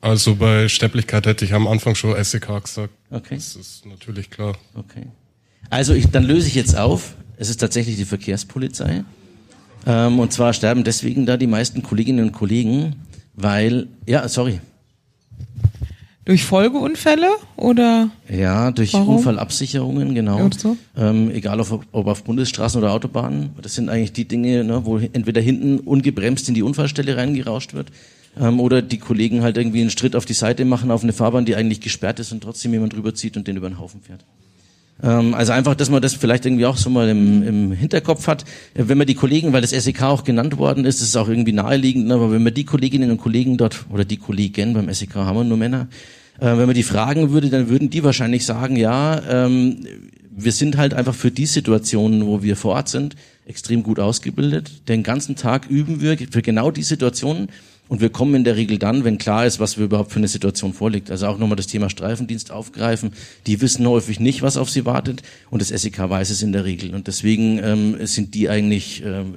[0.00, 2.92] Also bei Sterblichkeit hätte ich am Anfang schon SEK gesagt.
[3.10, 3.36] Okay.
[3.36, 4.56] Das ist natürlich klar.
[4.74, 5.06] Okay.
[5.70, 7.14] Also ich, dann löse ich jetzt auf.
[7.36, 9.04] Es ist tatsächlich die Verkehrspolizei.
[9.86, 12.96] Ähm, und zwar sterben deswegen da die meisten Kolleginnen und Kollegen,
[13.34, 14.60] weil, ja, sorry.
[16.24, 18.10] Durch Folgeunfälle oder?
[18.28, 19.16] Ja, durch Warum?
[19.16, 20.48] Unfallabsicherungen, genau.
[20.56, 20.76] So?
[20.96, 23.50] Ähm, egal ob, ob, auf Bundesstraßen oder Autobahnen.
[23.60, 27.88] Das sind eigentlich die Dinge, ne, wo entweder hinten ungebremst in die Unfallstelle reingerauscht wird
[28.40, 31.44] ähm, oder die Kollegen halt irgendwie einen Schritt auf die Seite machen auf eine Fahrbahn,
[31.44, 34.24] die eigentlich gesperrt ist und trotzdem jemand drüber zieht und den über den Haufen fährt.
[35.02, 38.42] Ähm, also einfach, dass man das vielleicht irgendwie auch so mal im, im Hinterkopf hat.
[38.74, 41.28] Äh, wenn man die Kollegen, weil das SEK auch genannt worden ist, ist es auch
[41.28, 44.92] irgendwie naheliegend, ne, aber wenn man die Kolleginnen und Kollegen dort, oder die Kollegen beim
[44.92, 45.88] SEK haben wir nur Männer,
[46.40, 49.86] Äh, wenn man die fragen würde, dann würden die wahrscheinlich sagen, ja, ähm,
[50.34, 54.88] wir sind halt einfach für die Situationen, wo wir vor Ort sind, extrem gut ausgebildet.
[54.88, 57.48] Den ganzen Tag üben wir für genau die Situationen
[57.92, 60.26] und wir kommen in der Regel dann, wenn klar ist, was wir überhaupt für eine
[60.26, 61.10] Situation vorliegt.
[61.10, 63.12] Also auch nochmal das Thema Streifendienst aufgreifen.
[63.46, 66.64] Die wissen häufig nicht, was auf sie wartet und das SEK weiß es in der
[66.64, 66.94] Regel.
[66.94, 69.34] Und deswegen ähm, sind die eigentlich, ähm,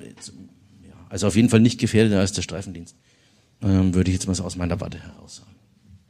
[1.10, 2.96] also auf jeden Fall nicht gefährdeter als der Streifendienst,
[3.62, 5.52] ähm, würde ich jetzt mal so aus meiner Warte heraus sagen.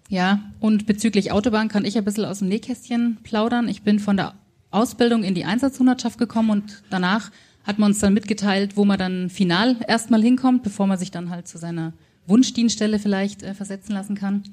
[0.10, 3.67] Ja, und bezüglich Autobahn kann ich ein bisschen aus dem Nähkästchen plaudern.
[3.67, 4.36] Ich bin von der
[4.69, 7.31] Ausbildung in die Einsatzhundertschaft gekommen und danach
[7.63, 11.31] hat man uns dann mitgeteilt, wo man dann final erstmal hinkommt, bevor man sich dann
[11.31, 11.93] halt zu seiner
[12.27, 14.43] Wunschdienststelle vielleicht äh, versetzen lassen kann.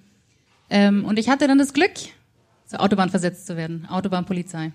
[0.70, 1.92] Ähm, und ich hatte dann das Glück,
[2.66, 4.72] zur Autobahn versetzt zu werden, Autobahnpolizei.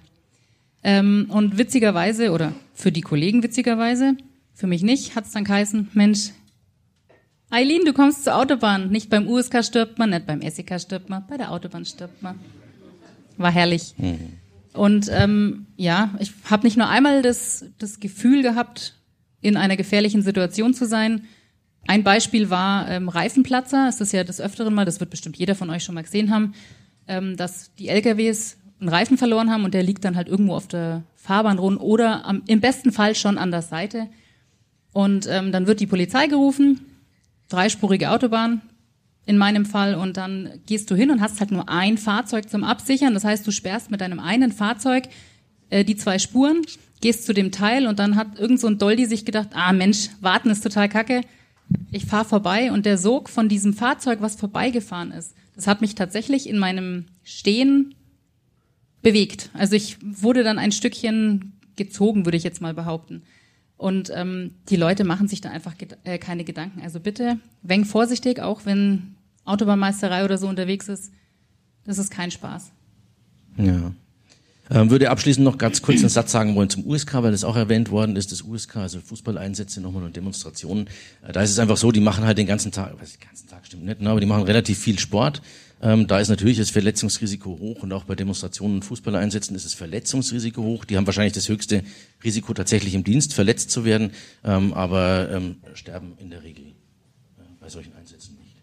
[0.84, 4.16] Ähm, und witzigerweise, oder für die Kollegen witzigerweise,
[4.54, 6.32] für mich nicht, hat es dann geheißen, Mensch,
[7.50, 8.90] Eileen, du kommst zur Autobahn.
[8.90, 12.40] Nicht beim USK stirbt man, nicht beim SEK stirbt man, bei der Autobahn stirbt man.
[13.38, 13.94] War herrlich.
[13.98, 14.34] Mhm.
[14.74, 18.96] Und ähm, ja, ich habe nicht nur einmal das, das Gefühl gehabt,
[19.42, 21.24] in einer gefährlichen Situation zu sein,
[21.88, 23.88] ein Beispiel war ähm, Reifenplatzer.
[23.88, 26.32] Es ist ja des Öfteren mal, das wird bestimmt jeder von euch schon mal gesehen
[26.32, 26.54] haben,
[27.08, 30.68] ähm, dass die LKWs einen Reifen verloren haben und der liegt dann halt irgendwo auf
[30.68, 34.08] der Fahrbahn rund oder am, im besten Fall schon an der Seite.
[34.92, 36.82] Und ähm, dann wird die Polizei gerufen,
[37.48, 38.62] dreispurige Autobahn
[39.26, 42.64] in meinem Fall und dann gehst du hin und hast halt nur ein Fahrzeug zum
[42.64, 43.14] Absichern.
[43.14, 45.06] Das heißt, du sperrst mit deinem einen Fahrzeug
[45.70, 46.64] äh, die zwei Spuren,
[47.00, 50.10] gehst zu dem Teil und dann hat irgend so ein Doldi sich gedacht, ah Mensch,
[50.20, 51.22] warten ist total kacke
[51.92, 55.96] ich fahre vorbei und der Sog von diesem Fahrzeug, was vorbeigefahren ist, das hat mich
[55.96, 57.96] tatsächlich in meinem Stehen
[59.02, 59.50] bewegt.
[59.54, 63.24] Also ich wurde dann ein Stückchen gezogen, würde ich jetzt mal behaupten.
[63.78, 66.82] Und ähm, die Leute machen sich da einfach äh, keine Gedanken.
[66.82, 71.12] Also bitte, wenn vorsichtig, auch wenn Autobahnmeisterei oder so unterwegs ist,
[71.86, 72.72] das ist kein Spaß.
[73.58, 73.94] Ja.
[74.70, 77.56] Ähm, würde abschließend noch ganz kurz einen Satz sagen wollen zum USK, weil das auch
[77.56, 80.88] erwähnt worden ist, das USK, also Fußballeinsätze nochmal und Demonstrationen.
[81.26, 83.48] Äh, da ist es einfach so, die machen halt den ganzen Tag, was den ganzen
[83.48, 85.42] Tag stimmt nicht, ne, aber die machen relativ viel Sport.
[85.82, 89.76] Ähm, da ist natürlich das Verletzungsrisiko hoch und auch bei Demonstrationen und Fußballeinsätzen ist das
[89.76, 90.86] Verletzungsrisiko hoch.
[90.86, 91.84] Die haben wahrscheinlich das höchste
[92.24, 94.12] Risiko tatsächlich im Dienst verletzt zu werden,
[94.44, 98.56] ähm, aber ähm, sterben in der Regel äh, bei solchen Einsätzen nicht.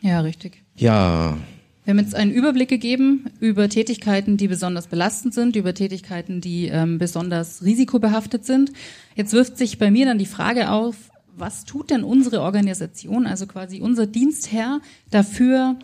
[0.00, 0.62] Ja, richtig.
[0.74, 1.36] Ja,
[1.84, 6.68] wir haben jetzt einen Überblick gegeben über Tätigkeiten, die besonders belastend sind, über Tätigkeiten, die
[6.68, 8.72] ähm, besonders risikobehaftet sind.
[9.16, 10.96] Jetzt wirft sich bei mir dann die Frage auf,
[11.36, 15.78] was tut denn unsere Organisation, also quasi unser Dienstherr, dafür,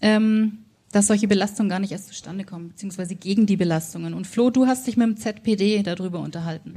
[0.00, 0.58] ähm,
[0.92, 4.14] dass solche Belastungen gar nicht erst zustande kommen, beziehungsweise gegen die Belastungen.
[4.14, 6.74] Und Flo, du hast dich mit dem ZPD darüber unterhalten.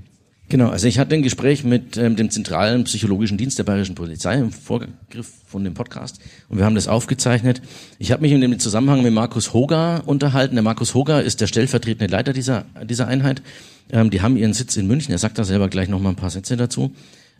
[0.50, 4.36] Genau, also ich hatte ein Gespräch mit ähm, dem zentralen psychologischen Dienst der Bayerischen Polizei
[4.36, 7.62] im Vorgriff von dem Podcast und wir haben das aufgezeichnet.
[8.00, 10.56] Ich habe mich in dem Zusammenhang mit Markus Hoger unterhalten.
[10.56, 13.42] Der Markus Hoger ist der stellvertretende Leiter dieser, dieser Einheit.
[13.92, 15.12] Ähm, die haben ihren Sitz in München.
[15.12, 16.94] Er sagt da selber gleich noch mal ein paar Sätze dazu.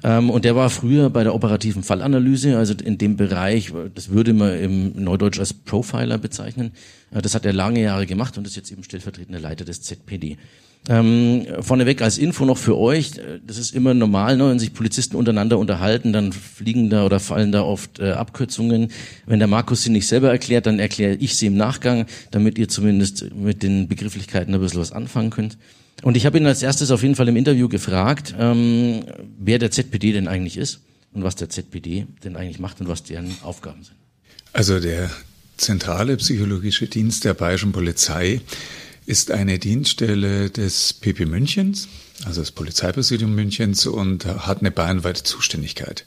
[0.04, 4.34] Ähm, und der war früher bei der operativen Fallanalyse, also in dem Bereich, das würde
[4.34, 6.74] man im Neudeutsch als Profiler bezeichnen.
[7.12, 10.38] Äh, das hat er lange Jahre gemacht und ist jetzt eben stellvertretender Leiter des ZPD.
[10.90, 13.12] Ähm, vorneweg als Info noch für euch,
[13.46, 17.52] das ist immer normal, ne, wenn sich Polizisten untereinander unterhalten, dann fliegen da oder fallen
[17.52, 18.92] da oft äh, Abkürzungen.
[19.26, 22.70] Wenn der Markus sie nicht selber erklärt, dann erkläre ich sie im Nachgang, damit ihr
[22.70, 25.58] zumindest mit den Begrifflichkeiten ein bisschen was anfangen könnt.
[26.04, 29.04] Und ich habe ihn als erstes auf jeden Fall im Interview gefragt, ähm,
[29.38, 30.80] wer der ZPD denn eigentlich ist
[31.12, 33.98] und was der ZPD denn eigentlich macht und was deren Aufgaben sind.
[34.54, 35.10] Also der
[35.58, 38.42] zentrale psychologische Dienst der Bayerischen Polizei
[39.08, 41.88] ist eine Dienststelle des PP Münchens,
[42.26, 46.06] also das Polizeipräsidium Münchens und hat eine bayernweite Zuständigkeit.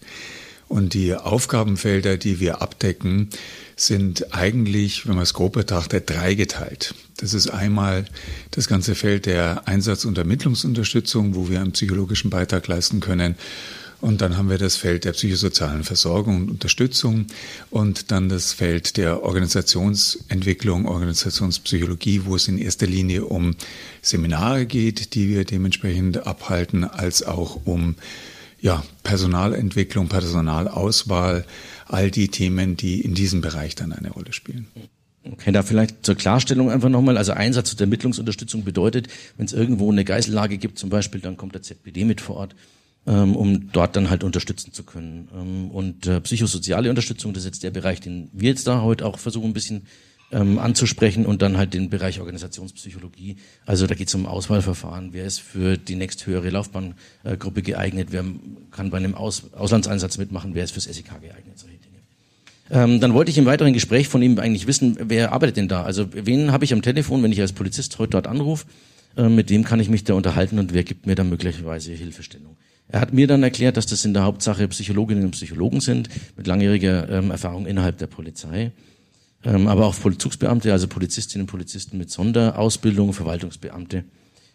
[0.69, 3.31] Und die Aufgabenfelder, die wir abdecken,
[3.75, 6.95] sind eigentlich, wenn man es grob betrachtet, dreigeteilt.
[7.17, 8.05] Das ist einmal
[8.51, 13.35] das ganze Feld der Einsatz- und Ermittlungsunterstützung, wo wir einen psychologischen Beitrag leisten können.
[14.01, 17.27] Und dann haben wir das Feld der psychosozialen Versorgung und Unterstützung
[17.71, 23.57] und dann das Feld der Organisationsentwicklung, Organisationspsychologie, wo es in erster Linie um
[24.01, 27.97] Seminare geht, die wir dementsprechend abhalten, als auch um
[28.61, 31.45] ja, Personalentwicklung, Personalauswahl,
[31.87, 34.67] all die Themen, die in diesem Bereich dann eine Rolle spielen.
[35.25, 37.19] Okay, da vielleicht zur Klarstellung einfach nochmal.
[37.19, 41.55] Also Einsatz und Ermittlungsunterstützung bedeutet, wenn es irgendwo eine Geisellage gibt zum Beispiel, dann kommt
[41.55, 42.55] der ZPD mit vor Ort
[43.05, 45.29] um dort dann halt unterstützen zu können.
[45.35, 49.07] Ähm, und äh, psychosoziale Unterstützung, das ist jetzt der Bereich, den wir jetzt da heute
[49.07, 49.87] auch versuchen ein bisschen
[50.33, 53.37] ähm, anzusprechen und dann halt den Bereich Organisationspsychologie.
[53.67, 55.13] Also da geht es um Auswahlverfahren.
[55.13, 58.09] Wer ist für die nächsthöhere Laufbahngruppe geeignet?
[58.11, 58.25] Wer
[58.71, 60.55] kann bei einem Aus Auslandseinsatz mitmachen?
[60.55, 61.59] Wer ist fürs SEK geeignet?
[61.59, 61.97] Solche Dinge.
[62.71, 65.83] Ähm, dann wollte ich im weiteren Gespräch von ihm eigentlich wissen, wer arbeitet denn da?
[65.83, 68.67] Also wen habe ich am Telefon, wenn ich als Polizist heute dort anrufe?
[69.17, 72.57] Äh, mit wem kann ich mich da unterhalten und wer gibt mir da möglicherweise Hilfestellung?
[72.93, 76.47] Er hat mir dann erklärt, dass das in der Hauptsache Psychologinnen und Psychologen sind mit
[76.47, 78.73] langjähriger ähm, Erfahrung innerhalb der Polizei,
[79.45, 84.05] ähm, aber auch Vollzugsbeamte, also Polizistinnen und Polizisten mit Sonderausbildung, Verwaltungsbeamte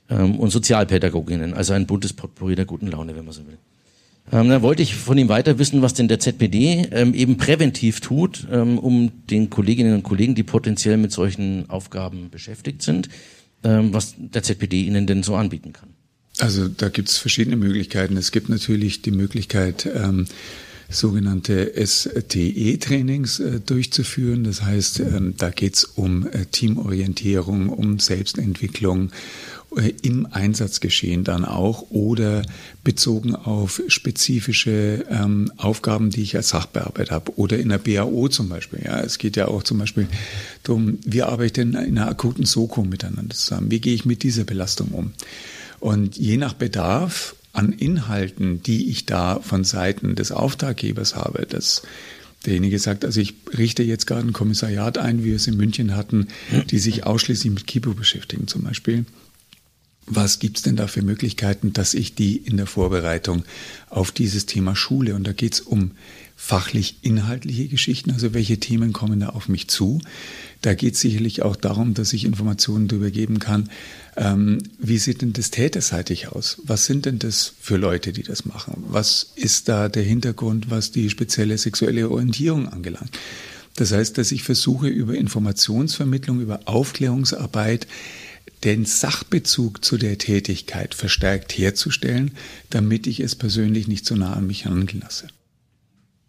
[0.10, 3.58] ähm, und Sozialpädagoginnen, also ein buntes Potpourri der guten Laune, wenn man so will.
[4.34, 8.02] Ähm, dann wollte ich von ihm weiter wissen, was denn der ZPD ähm, eben präventiv
[8.02, 13.08] tut, ähm, um den Kolleginnen und Kollegen, die potenziell mit solchen Aufgaben beschäftigt sind,
[13.64, 15.90] ähm, was der ZPD ihnen denn so anbieten kann.
[16.40, 18.18] Also da gibt es verschiedene Möglichkeiten.
[18.18, 20.26] Es gibt natürlich die Möglichkeit, ähm,
[20.90, 24.44] sogenannte STE-Trainings äh, durchzuführen.
[24.44, 29.12] Das heißt, ähm, da geht es um äh, Teamorientierung, um Selbstentwicklung,
[29.78, 32.44] äh, im Einsatzgeschehen dann auch oder
[32.84, 38.50] bezogen auf spezifische ähm, Aufgaben, die ich als Sachbearbeiter habe oder in der BAO zum
[38.50, 38.82] Beispiel.
[38.84, 40.08] Ja, es geht ja auch zum Beispiel
[40.64, 43.72] darum, wie arbeite ich denn in einer akuten Soko miteinander zusammen?
[43.72, 45.14] Wie gehe ich mit dieser Belastung um?
[45.86, 51.84] Und je nach Bedarf an Inhalten, die ich da von Seiten des Auftraggebers habe, das
[52.44, 55.96] derjenige sagt, also ich richte jetzt gerade ein Kommissariat ein, wie wir es in München
[55.96, 56.30] hatten,
[56.72, 59.06] die sich ausschließlich mit Kibo beschäftigen zum Beispiel.
[60.08, 63.44] Was gibt's denn da für Möglichkeiten, dass ich die in der Vorbereitung
[63.92, 65.14] auf dieses Thema schule?
[65.14, 65.92] Und da geht's um
[66.36, 70.02] fachlich inhaltliche Geschichten, also welche Themen kommen da auf mich zu.
[70.66, 73.70] Da geht es sicherlich auch darum, dass ich Informationen darüber geben kann,
[74.18, 76.60] ähm, wie sieht denn das täterseitig aus?
[76.64, 78.84] Was sind denn das für Leute, die das machen?
[78.88, 83.12] Was ist da der Hintergrund, was die spezielle sexuelle Orientierung angelangt?
[83.76, 87.86] Das heißt, dass ich versuche, über Informationsvermittlung, über Aufklärungsarbeit
[88.64, 92.32] den Sachbezug zu der Tätigkeit verstärkt herzustellen,
[92.72, 95.28] damit ich es persönlich nicht so nah an mich heranlasse.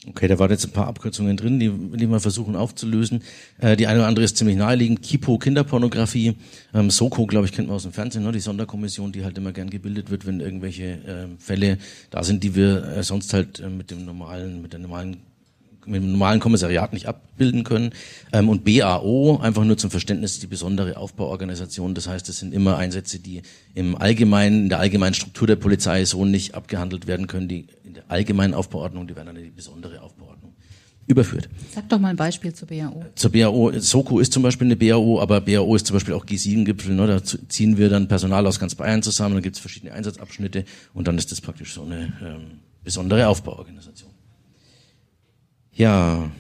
[0.09, 3.23] Okay, da waren jetzt ein paar Abkürzungen drin, die, die wir versuchen aufzulösen.
[3.59, 5.03] Äh, die eine oder andere ist ziemlich naheliegend.
[5.03, 6.37] Kipo, Kinderpornografie.
[6.73, 8.31] Ähm, Soko, glaube ich, kennt man aus dem Fernsehen, ne?
[8.31, 11.79] die Sonderkommission, die halt immer gern gebildet wird, wenn irgendwelche äh, Fälle
[12.11, 15.17] da sind, die wir äh, sonst halt äh, mit dem normalen, mit der normalen
[15.87, 17.91] mit dem normalen Kommissariat nicht abbilden können.
[18.33, 21.95] Ähm, und BAO, einfach nur zum Verständnis, die besondere Aufbauorganisation.
[21.95, 23.43] Das heißt, es sind immer Einsätze, die
[23.75, 27.49] im allgemeinen, in der allgemeinen Struktur der Polizei so nicht abgehandelt werden können.
[27.49, 30.53] Die in der allgemeinen Aufbauordnung, die werden dann in die besondere Aufbauordnung
[31.07, 31.49] überführt.
[31.73, 33.05] Sag doch mal ein Beispiel zur BAO.
[33.15, 36.95] Zur BAO, Soko ist zum Beispiel eine BAO, aber BAO ist zum Beispiel auch G7-Gipfel.
[36.95, 37.07] Ne?
[37.07, 41.07] Da ziehen wir dann Personal aus ganz Bayern zusammen, dann gibt es verschiedene Einsatzabschnitte und
[41.07, 44.11] dann ist das praktisch so eine ähm, besondere Aufbauorganisation.
[45.77, 46.31] Ja,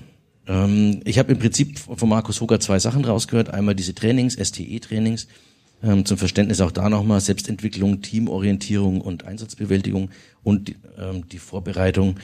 [0.47, 3.51] ähm, ich habe im Prinzip von Markus Hoger zwei Sachen rausgehört.
[3.51, 5.29] Einmal diese Trainings, STE-Trainings,
[5.83, 10.11] ähm, zum Verständnis auch da nochmal Selbstentwicklung, Teamorientierung und Einsatzbewältigung
[10.43, 12.17] und ähm, die Vorbereitung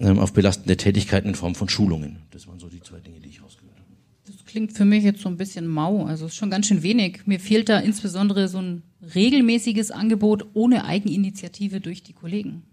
[0.00, 2.18] ähm, auf belastende Tätigkeiten in Form von Schulungen.
[2.32, 3.88] Das waren so die zwei Dinge, die ich rausgehört habe.
[4.26, 7.20] Das klingt für mich jetzt so ein bisschen mau, also ist schon ganz schön wenig.
[7.26, 8.82] Mir fehlt da insbesondere so ein
[9.14, 12.64] regelmäßiges Angebot ohne Eigeninitiative durch die Kollegen.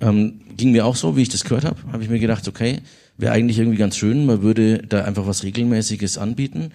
[0.00, 2.80] Ähm, ging mir auch so, wie ich das gehört habe, habe ich mir gedacht, okay,
[3.16, 6.72] wäre eigentlich irgendwie ganz schön, man würde da einfach was Regelmäßiges anbieten.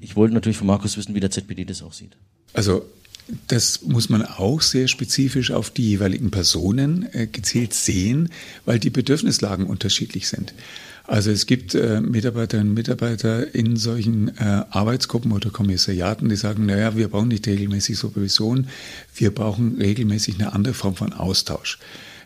[0.00, 2.16] Ich wollte natürlich von Markus wissen, wie der ZPD das auch sieht.
[2.52, 2.84] Also
[3.48, 8.30] das muss man auch sehr spezifisch auf die jeweiligen Personen äh, gezielt sehen,
[8.64, 10.54] weil die Bedürfnislagen unterschiedlich sind.
[11.04, 16.66] Also es gibt äh, Mitarbeiterinnen und Mitarbeiter in solchen äh, Arbeitsgruppen oder Kommissariaten, die sagen,
[16.66, 18.68] naja, wir brauchen nicht regelmäßig Supervision,
[19.14, 21.78] wir brauchen regelmäßig eine andere Form von Austausch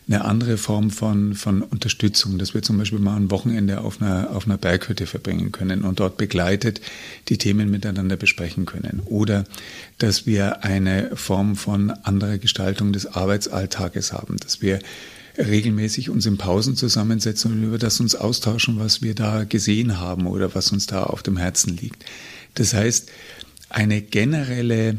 [0.08, 4.30] eine andere Form von, von Unterstützung, dass wir zum Beispiel mal ein Wochenende auf einer,
[4.30, 6.80] auf einer Berghütte verbringen können und dort begleitet
[7.28, 9.02] die Themen miteinander besprechen können.
[9.06, 9.44] Oder
[9.98, 14.78] dass wir eine Form von anderer Gestaltung des Arbeitsalltages haben, dass wir
[15.38, 20.26] regelmäßig uns in Pausen zusammensetzen und über das uns austauschen, was wir da gesehen haben
[20.26, 22.04] oder was uns da auf dem Herzen liegt.
[22.54, 23.10] Das heißt,
[23.68, 24.98] eine generelle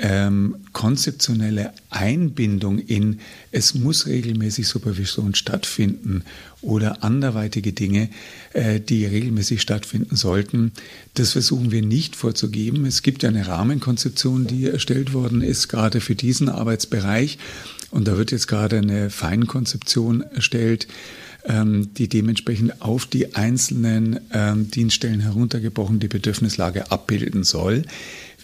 [0.00, 6.24] ähm, konzeptionelle Einbindung in, es muss regelmäßig Supervision stattfinden
[6.62, 8.08] oder anderweitige Dinge,
[8.52, 10.72] äh, die regelmäßig stattfinden sollten,
[11.14, 12.86] das versuchen wir nicht vorzugeben.
[12.86, 17.38] Es gibt ja eine Rahmenkonzeption, die erstellt worden ist, gerade für diesen Arbeitsbereich.
[17.90, 20.86] Und da wird jetzt gerade eine Feinkonzeption erstellt,
[21.44, 27.84] ähm, die dementsprechend auf die einzelnen ähm, Dienststellen heruntergebrochen die Bedürfnislage abbilden soll.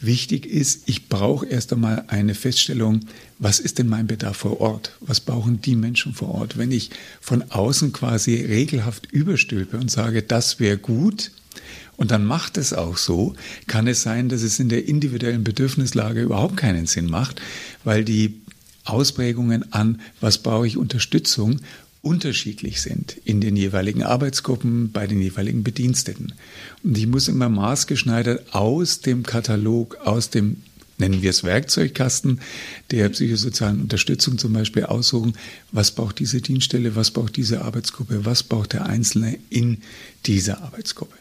[0.05, 3.01] Wichtig ist, ich brauche erst einmal eine Feststellung,
[3.39, 4.93] was ist denn mein Bedarf vor Ort?
[5.01, 6.59] Was brauchen die Menschen vor Ort?
[6.59, 6.91] Wenn ich
[7.21, 11.31] von außen quasi regelhaft überstülpe und sage, das wäre gut,
[11.97, 13.35] und dann macht es auch so,
[13.67, 17.41] kann es sein, dass es in der individuellen Bedürfnislage überhaupt keinen Sinn macht,
[17.85, 18.41] weil die
[18.85, 21.61] Ausprägungen an, was brauche ich Unterstützung,
[22.05, 26.35] unterschiedlich sind in den jeweiligen Arbeitsgruppen, bei den jeweiligen Bediensteten.
[26.83, 30.59] Und ich muss immer maßgeschneidert aus dem Katalog, aus dem
[30.99, 32.41] nennen wir es Werkzeugkasten
[32.91, 35.35] der psychosozialen Unterstützung zum Beispiel aussuchen,
[35.73, 39.79] was braucht diese Dienststelle, was braucht diese Arbeitsgruppe, was braucht der Einzelne in
[40.27, 41.17] dieser Arbeitsgruppe.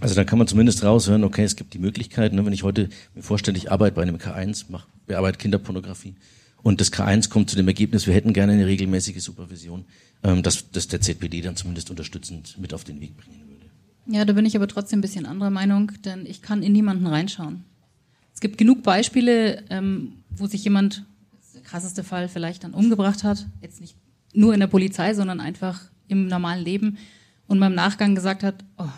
[0.00, 2.88] Also da kann man zumindest raushören, okay, es gibt die Möglichkeit, ne, wenn ich heute
[3.14, 6.14] mir vorstelle, ich arbeite bei einem K1, mache, bearbeite Kinderpornografie
[6.62, 9.84] und das K1 kommt zu dem Ergebnis, wir hätten gerne eine regelmäßige Supervision,
[10.22, 13.66] ähm, dass, dass der ZPD dann zumindest unterstützend mit auf den Weg bringen würde.
[14.06, 17.06] Ja, da bin ich aber trotzdem ein bisschen anderer Meinung, denn ich kann in niemanden
[17.06, 17.64] reinschauen.
[18.34, 21.04] Es gibt genug Beispiele, ähm, wo sich jemand,
[21.54, 23.96] der krasseste Fall vielleicht dann umgebracht hat, jetzt nicht
[24.34, 26.98] nur in der Polizei, sondern einfach im normalen Leben
[27.46, 28.88] und beim Nachgang gesagt hat, oh,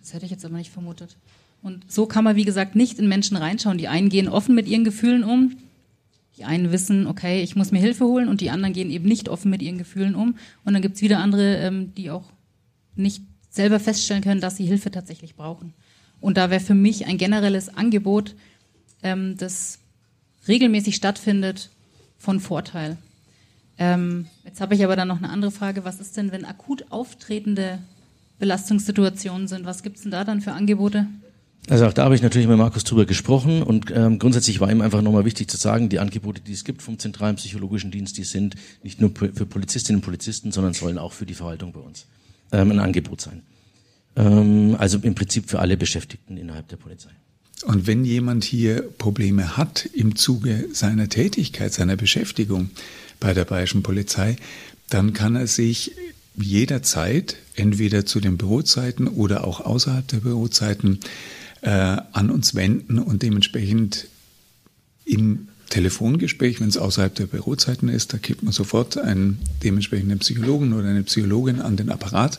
[0.00, 1.16] das hätte ich jetzt aber nicht vermutet.
[1.62, 3.78] Und so kann man, wie gesagt, nicht in Menschen reinschauen.
[3.78, 5.56] Die einen gehen offen mit ihren Gefühlen um,
[6.38, 9.28] die einen wissen, okay, ich muss mir Hilfe holen und die anderen gehen eben nicht
[9.28, 10.36] offen mit ihren Gefühlen um.
[10.64, 12.30] Und dann gibt's wieder andere, ähm, die auch
[12.94, 15.74] nicht selber feststellen können, dass sie Hilfe tatsächlich brauchen.
[16.20, 18.34] Und da wäre für mich ein generelles Angebot,
[19.02, 19.80] ähm, das
[20.46, 21.70] regelmäßig stattfindet,
[22.18, 22.96] von Vorteil.
[23.78, 25.84] Ähm, jetzt habe ich aber dann noch eine andere Frage.
[25.84, 27.78] Was ist denn, wenn akut auftretende
[28.40, 29.64] Belastungssituationen sind?
[29.64, 31.06] Was gibt's denn da dann für Angebote?
[31.68, 34.80] Also auch da habe ich natürlich mit Markus drüber gesprochen und ähm, grundsätzlich war ihm
[34.80, 38.24] einfach nochmal wichtig zu sagen, die Angebote, die es gibt vom zentralen psychologischen Dienst, die
[38.24, 42.06] sind nicht nur für Polizistinnen und Polizisten, sondern sollen auch für die Verwaltung bei uns
[42.52, 43.42] ähm, ein Angebot sein.
[44.16, 47.10] Ähm, also im Prinzip für alle Beschäftigten innerhalb der Polizei.
[47.66, 52.70] Und wenn jemand hier Probleme hat im Zuge seiner Tätigkeit, seiner Beschäftigung
[53.20, 54.36] bei der Bayerischen Polizei,
[54.88, 55.92] dann kann er sich
[56.36, 61.00] jederzeit entweder zu den Bürozeiten oder auch außerhalb der Bürozeiten
[61.62, 64.06] äh, an uns wenden und dementsprechend
[65.04, 70.72] im Telefongespräch, wenn es außerhalb der Bürozeiten ist, da gibt man sofort einen dementsprechenden Psychologen
[70.72, 72.38] oder eine Psychologin an den Apparat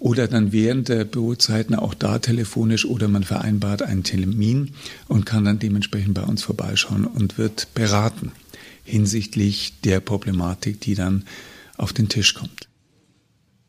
[0.00, 4.72] oder dann während der Bürozeiten auch da telefonisch oder man vereinbart einen Termin
[5.08, 8.32] und kann dann dementsprechend bei uns vorbeischauen und wird beraten
[8.84, 11.24] hinsichtlich der Problematik, die dann
[11.76, 12.67] auf den Tisch kommt.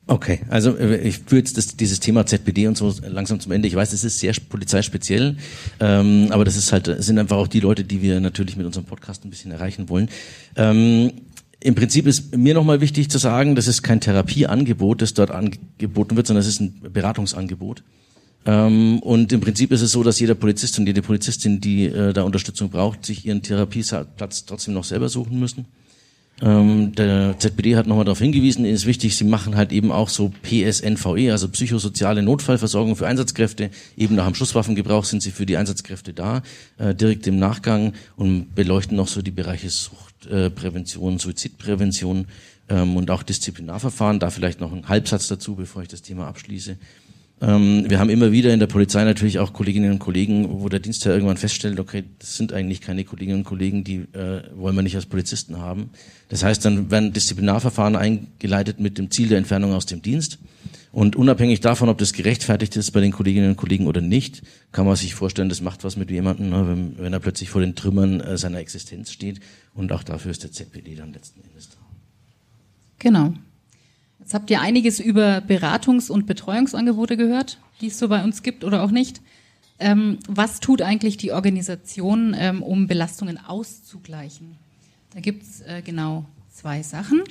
[0.09, 3.67] Okay, also äh, ich führe jetzt das, dieses Thema ZPD und so langsam zum Ende.
[3.67, 5.37] Ich weiß, es ist sehr polizeispeziell,
[5.79, 8.87] ähm, aber das ist halt sind einfach auch die Leute, die wir natürlich mit unserem
[8.87, 10.09] Podcast ein bisschen erreichen wollen.
[10.55, 11.11] Ähm,
[11.59, 16.15] Im Prinzip ist mir nochmal wichtig zu sagen, das ist kein Therapieangebot, das dort angeboten
[16.15, 17.83] wird, sondern es ist ein Beratungsangebot.
[18.47, 22.13] Ähm, und im Prinzip ist es so, dass jeder Polizist und jede Polizistin, die äh,
[22.13, 25.65] da Unterstützung braucht, sich ihren Therapieplatz trotzdem noch selber suchen müssen.
[26.41, 30.31] Ähm, der ZBD hat nochmal darauf hingewiesen, ist wichtig, sie machen halt eben auch so
[30.43, 33.69] PSNVE, also psychosoziale Notfallversorgung für Einsatzkräfte.
[33.97, 36.41] Eben nach dem Schusswaffengebrauch sind sie für die Einsatzkräfte da,
[36.77, 42.25] äh, direkt im Nachgang und beleuchten noch so die Bereiche Suchtprävention, äh, Suizidprävention
[42.69, 44.19] ähm, und auch Disziplinarverfahren.
[44.19, 46.77] Da vielleicht noch ein Halbsatz dazu, bevor ich das Thema abschließe.
[47.41, 50.79] Ähm, wir haben immer wieder in der Polizei natürlich auch Kolleginnen und Kollegen, wo der
[50.79, 54.81] Dienstherr irgendwann feststellt, okay, das sind eigentlich keine Kolleginnen und Kollegen, die äh, wollen wir
[54.81, 55.91] nicht als Polizisten haben.
[56.27, 60.39] Das heißt, dann werden Disziplinarverfahren eingeleitet mit dem Ziel der Entfernung aus dem Dienst.
[60.91, 64.87] Und unabhängig davon, ob das gerechtfertigt ist bei den Kolleginnen und Kollegen oder nicht, kann
[64.87, 67.75] man sich vorstellen, das macht was mit jemandem, ne, wenn, wenn er plötzlich vor den
[67.75, 69.39] Trümmern äh, seiner Existenz steht.
[69.75, 71.77] Und auch dafür ist der ZPD dann letzten Endes da.
[72.97, 73.33] Genau.
[74.19, 78.63] Jetzt habt ihr einiges über Beratungs- und Betreuungsangebote gehört, die es so bei uns gibt
[78.63, 79.21] oder auch nicht.
[79.79, 84.57] Ähm, was tut eigentlich die Organisation, ähm, um Belastungen auszugleichen?
[85.13, 87.23] Da gibt's äh, genau zwei Sachen.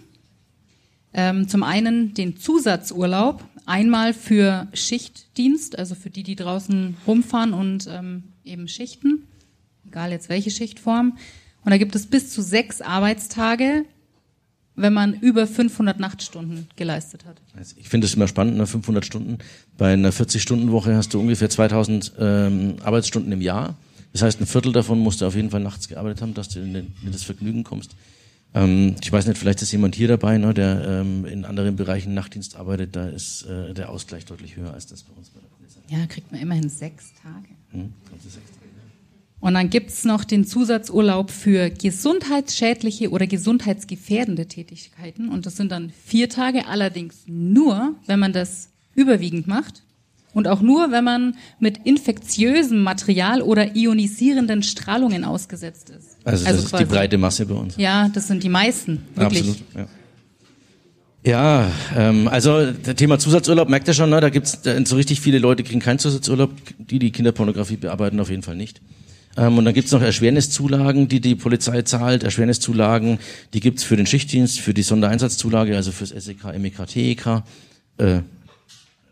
[1.13, 7.87] Ähm, zum einen den Zusatzurlaub, einmal für Schichtdienst, also für die, die draußen rumfahren und
[7.87, 9.27] ähm, eben schichten,
[9.87, 11.19] egal jetzt welche Schichtform.
[11.65, 13.85] Und da gibt es bis zu sechs Arbeitstage
[14.79, 17.37] wenn man über 500 Nachtstunden geleistet hat.
[17.57, 19.39] Also ich finde es immer spannend, 500 ne, Stunden.
[19.77, 23.77] Bei einer 40-Stunden-Woche hast du ungefähr 2000 ähm, Arbeitsstunden im Jahr.
[24.13, 26.61] Das heißt, ein Viertel davon musst du auf jeden Fall nachts gearbeitet haben, dass du
[26.61, 27.95] in, den, in das Vergnügen kommst.
[28.55, 32.15] Ähm, ich weiß nicht, vielleicht ist jemand hier dabei, ne, der ähm, in anderen Bereichen
[32.15, 32.97] Nachtdienst arbeitet.
[32.97, 35.81] Da ist äh, der Ausgleich deutlich höher als das bei uns bei der Polizei.
[35.89, 37.49] Ja, kriegt man immerhin sechs Tage.
[37.73, 38.68] Hm, sechs Tage.
[39.41, 45.29] Und dann gibt's noch den Zusatzurlaub für gesundheitsschädliche oder gesundheitsgefährdende Tätigkeiten.
[45.29, 49.83] Und das sind dann vier Tage, allerdings nur, wenn man das überwiegend macht.
[50.35, 56.17] Und auch nur, wenn man mit infektiösem Material oder ionisierenden Strahlungen ausgesetzt ist.
[56.25, 57.77] Also, das also ist quasi, die breite Masse bei uns.
[57.77, 59.41] Ja, das sind die meisten, wirklich.
[59.41, 59.87] Absolut, ja.
[61.25, 64.21] Ja, ähm, also das Thema Zusatzurlaub merkt ihr schon, ne?
[64.21, 68.31] da gibt's da so richtig viele Leute kriegen keinen Zusatzurlaub, die die Kinderpornografie bearbeiten auf
[68.31, 68.81] jeden Fall nicht.
[69.39, 72.25] Ähm, und dann gibt's noch Erschwerniszulagen, die die Polizei zahlt.
[72.25, 73.21] Erschwerniszulagen,
[73.55, 77.43] die gibt's für den Schichtdienst, für die Sondereinsatzzulage, also fürs SEK, MEK, TEK,
[77.99, 78.21] äh,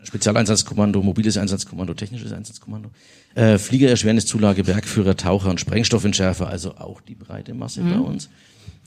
[0.07, 2.89] Spezialeinsatzkommando, mobiles Einsatzkommando, technisches Einsatzkommando,
[3.35, 8.29] äh, Fliegererschwerniszulage, Bergführer, Taucher und Sprengstoffentschärfer, also auch die breite Masse bei uns.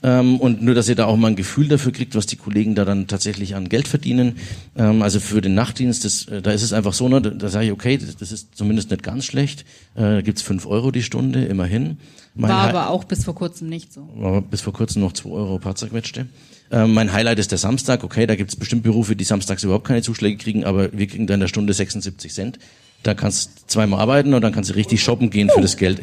[0.03, 2.73] Ähm, und nur, dass ihr da auch mal ein Gefühl dafür kriegt, was die Kollegen
[2.73, 4.37] da dann tatsächlich an Geld verdienen.
[4.75, 7.49] Ähm, also für den Nachtdienst, das, äh, da ist es einfach so, ne, da, da
[7.49, 9.63] sage ich, okay, das, das ist zumindest nicht ganz schlecht.
[9.93, 11.97] Äh, gibt's fünf Euro die Stunde, immerhin.
[12.33, 14.09] Mein War aber auch bis vor kurzem nicht so.
[14.15, 16.27] war bis vor kurzem noch zwei Euro paar zerquetschte.
[16.71, 18.03] Ähm, mein Highlight ist der Samstag.
[18.03, 21.33] Okay, da gibt's bestimmt Berufe, die samstags überhaupt keine Zuschläge kriegen, aber wir kriegen da
[21.33, 22.59] in der Stunde 76 Cent.
[23.03, 26.01] Da kannst du zweimal arbeiten und dann kannst du richtig shoppen gehen für das Geld.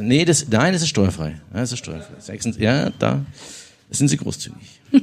[0.00, 1.40] Nee, das, nein, das ist steuerfrei.
[1.52, 2.14] Ja, das ist steuerfrei.
[2.18, 3.24] 76 Ja, da
[3.90, 4.80] sind sie großzügig.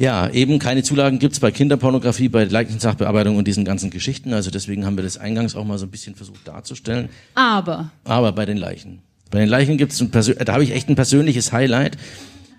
[0.00, 4.32] Ja, eben keine Zulagen gibt's bei Kinderpornografie, bei Leichensachbearbeitung und diesen ganzen Geschichten.
[4.32, 7.10] Also deswegen haben wir das eingangs auch mal so ein bisschen versucht darzustellen.
[7.34, 9.02] Aber Aber bei den Leichen.
[9.30, 11.98] Bei den Leichen gibt's ein Persö da habe ich echt ein persönliches Highlight,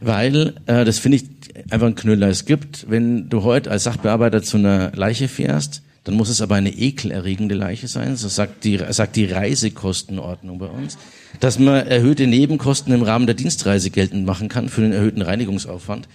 [0.02, 1.24] weil äh, das finde ich
[1.70, 2.28] einfach ein Knüller.
[2.28, 6.56] Es gibt, wenn du heute als Sachbearbeiter zu einer Leiche fährst, dann muss es aber
[6.56, 8.16] eine ekelerregende Leiche sein.
[8.16, 10.98] So sagt die, sagt die Reisekostenordnung bei uns,
[11.40, 16.08] dass man erhöhte Nebenkosten im Rahmen der Dienstreise geltend machen kann für den erhöhten Reinigungsaufwand.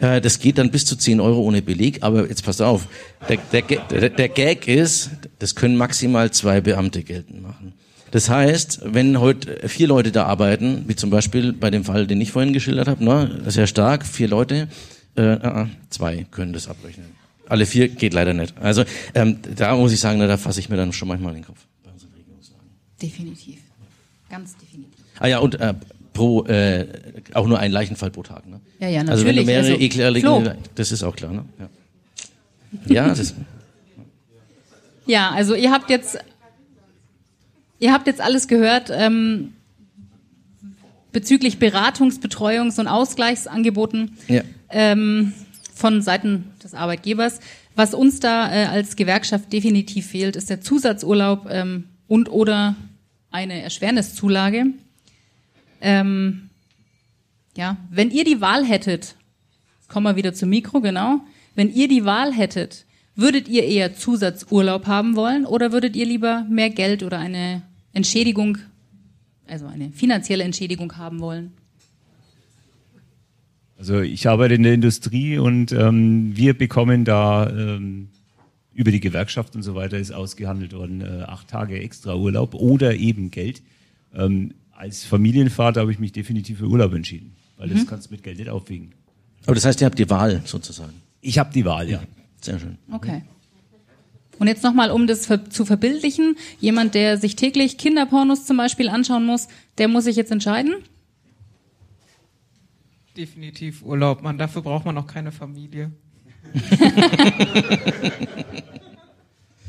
[0.00, 2.88] Äh, Das geht dann bis zu 10 Euro ohne Beleg, aber jetzt passt auf,
[3.28, 7.74] der, der, der Gag ist, das können maximal zwei Beamte geltend machen.
[8.14, 12.20] Das heißt, wenn heute vier Leute da arbeiten, wie zum Beispiel bei dem Fall, den
[12.20, 14.68] ich vorhin geschildert habe, ne, sehr stark, vier Leute,
[15.16, 17.06] äh, äh, zwei können das abrechnen.
[17.48, 18.56] Alle vier geht leider nicht.
[18.60, 18.84] Also
[19.14, 21.58] ähm, da muss ich sagen, da fasse ich mir dann schon manchmal den Kopf.
[21.82, 22.68] bei unseren Regelungslagen.
[23.02, 23.58] definitiv.
[24.30, 25.04] Ganz definitiv.
[25.18, 25.74] Ah ja, und äh,
[26.12, 26.86] pro äh,
[27.32, 28.46] auch nur ein Leichenfall pro Tag.
[28.46, 28.60] Ne?
[28.78, 29.46] Ja, ja, Also wenn du natürlich.
[29.46, 30.60] mehrere Also, ekelerregende, Flo.
[30.76, 31.32] das ist auch klar.
[31.32, 31.44] Ne?
[31.58, 31.68] Ja,
[32.94, 33.34] ja das ist,
[35.04, 36.16] Ja, also ihr habt jetzt,
[37.84, 39.52] ihr habt jetzt alles gehört ähm,
[41.12, 44.40] bezüglich Beratungs-, Betreuungs- und Ausgleichsangeboten ja.
[44.70, 45.34] ähm,
[45.74, 47.40] von Seiten des Arbeitgebers.
[47.76, 52.74] Was uns da äh, als Gewerkschaft definitiv fehlt, ist der Zusatzurlaub ähm, und oder
[53.30, 54.68] eine Erschwerniszulage.
[55.82, 56.48] Ähm,
[57.54, 59.14] ja, wenn ihr die Wahl hättet,
[59.88, 61.20] kommen wir wieder zum Mikro, genau.
[61.54, 66.46] Wenn ihr die Wahl hättet, würdet ihr eher Zusatzurlaub haben wollen oder würdet ihr lieber
[66.48, 67.60] mehr Geld oder eine
[67.94, 68.58] Entschädigung,
[69.46, 71.52] also eine finanzielle Entschädigung haben wollen?
[73.78, 78.08] Also ich arbeite in der Industrie und ähm, wir bekommen da ähm,
[78.72, 82.94] über die Gewerkschaft und so weiter ist ausgehandelt worden, äh, acht Tage extra Urlaub oder
[82.94, 83.62] eben Geld.
[84.14, 88.22] Ähm, als Familienvater habe ich mich definitiv für Urlaub entschieden, weil das kannst du mit
[88.22, 88.92] Geld nicht aufwiegen.
[89.46, 90.94] Aber das heißt, ihr habt die Wahl sozusagen.
[91.20, 92.02] Ich habe die Wahl, ja.
[92.40, 92.78] Sehr schön.
[92.90, 93.22] Okay.
[94.38, 99.24] Und jetzt nochmal, um das zu verbildlichen, jemand, der sich täglich Kinderpornos zum Beispiel anschauen
[99.24, 100.74] muss, der muss sich jetzt entscheiden.
[103.16, 104.38] Definitiv Urlaub, man.
[104.38, 105.92] Dafür braucht man auch keine Familie.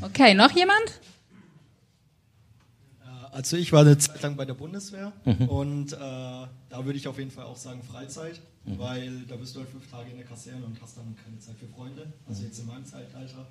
[0.00, 1.00] Okay, noch jemand?
[3.32, 5.12] Also ich war eine Zeit lang bei der Bundeswehr
[5.48, 9.60] und äh, da würde ich auf jeden Fall auch sagen Freizeit, weil da bist du
[9.60, 12.58] halt fünf Tage in der Kaserne und hast dann keine Zeit für Freunde, also jetzt
[12.58, 13.46] in meinem Zeitalter.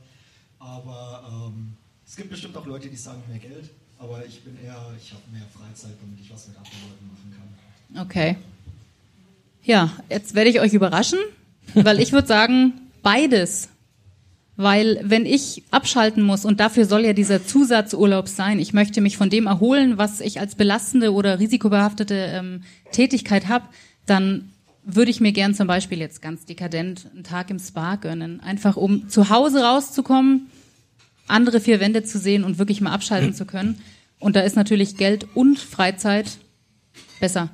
[0.59, 1.73] Aber ähm,
[2.05, 5.23] es gibt bestimmt auch Leute, die sagen mehr Geld, aber ich bin eher, ich habe
[5.31, 8.01] mehr Freizeit, damit ich was mit anderen Leuten machen kann.
[8.05, 8.37] Okay.
[9.63, 11.19] Ja, jetzt werde ich euch überraschen,
[11.73, 13.69] weil ich würde sagen, beides.
[14.57, 19.17] Weil wenn ich abschalten muss, und dafür soll ja dieser Zusatzurlaub sein, ich möchte mich
[19.17, 23.65] von dem erholen, was ich als belastende oder risikobehaftete ähm, Tätigkeit habe,
[24.05, 24.51] dann
[24.85, 28.39] würde ich mir gern zum Beispiel jetzt ganz dekadent einen Tag im Spa gönnen.
[28.39, 30.47] Einfach um zu Hause rauszukommen,
[31.27, 33.81] andere vier Wände zu sehen und wirklich mal abschalten zu können.
[34.19, 36.37] Und da ist natürlich Geld und Freizeit
[37.19, 37.49] besser.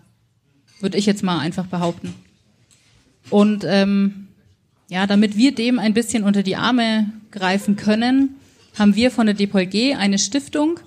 [0.81, 2.13] Würde ich jetzt mal einfach behaupten.
[3.29, 4.27] Und ähm,
[4.89, 8.35] ja, damit wir dem ein bisschen unter die Arme greifen können,
[8.77, 10.79] haben wir von der DPOLG eine Stiftung,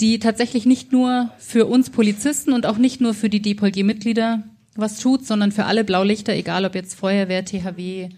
[0.00, 4.42] die tatsächlich nicht nur für uns Polizisten und auch nicht nur für die DPOLG-Mitglieder
[4.76, 8.08] was tut, sondern für alle Blaulichter, egal ob jetzt Feuerwehr, THW,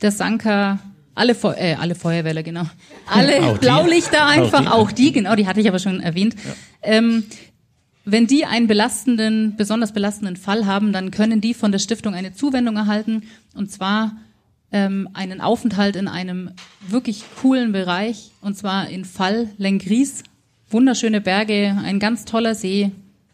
[0.00, 0.78] der Sanka,
[1.14, 2.64] alle, Feu äh, alle Feuerwehrler, genau.
[3.06, 3.60] Alle Auch die.
[3.60, 5.06] Blaulichter einfach, Auch auch die.
[5.06, 6.34] die, genau, die hatte ich aber schon erwähnt.
[6.82, 7.24] Ähm,
[8.04, 12.34] wenn die einen belastenden, besonders belastenden Fall haben, dann können die von der Stiftung eine
[12.34, 13.22] Zuwendung erhalten
[13.54, 14.16] und zwar
[14.72, 16.50] ähm, einen Aufenthalt in einem
[16.86, 20.24] wirklich coolen Bereich und zwar in Fall Lengries.
[20.68, 22.90] Wunderschöne Berge, ein ganz toller See,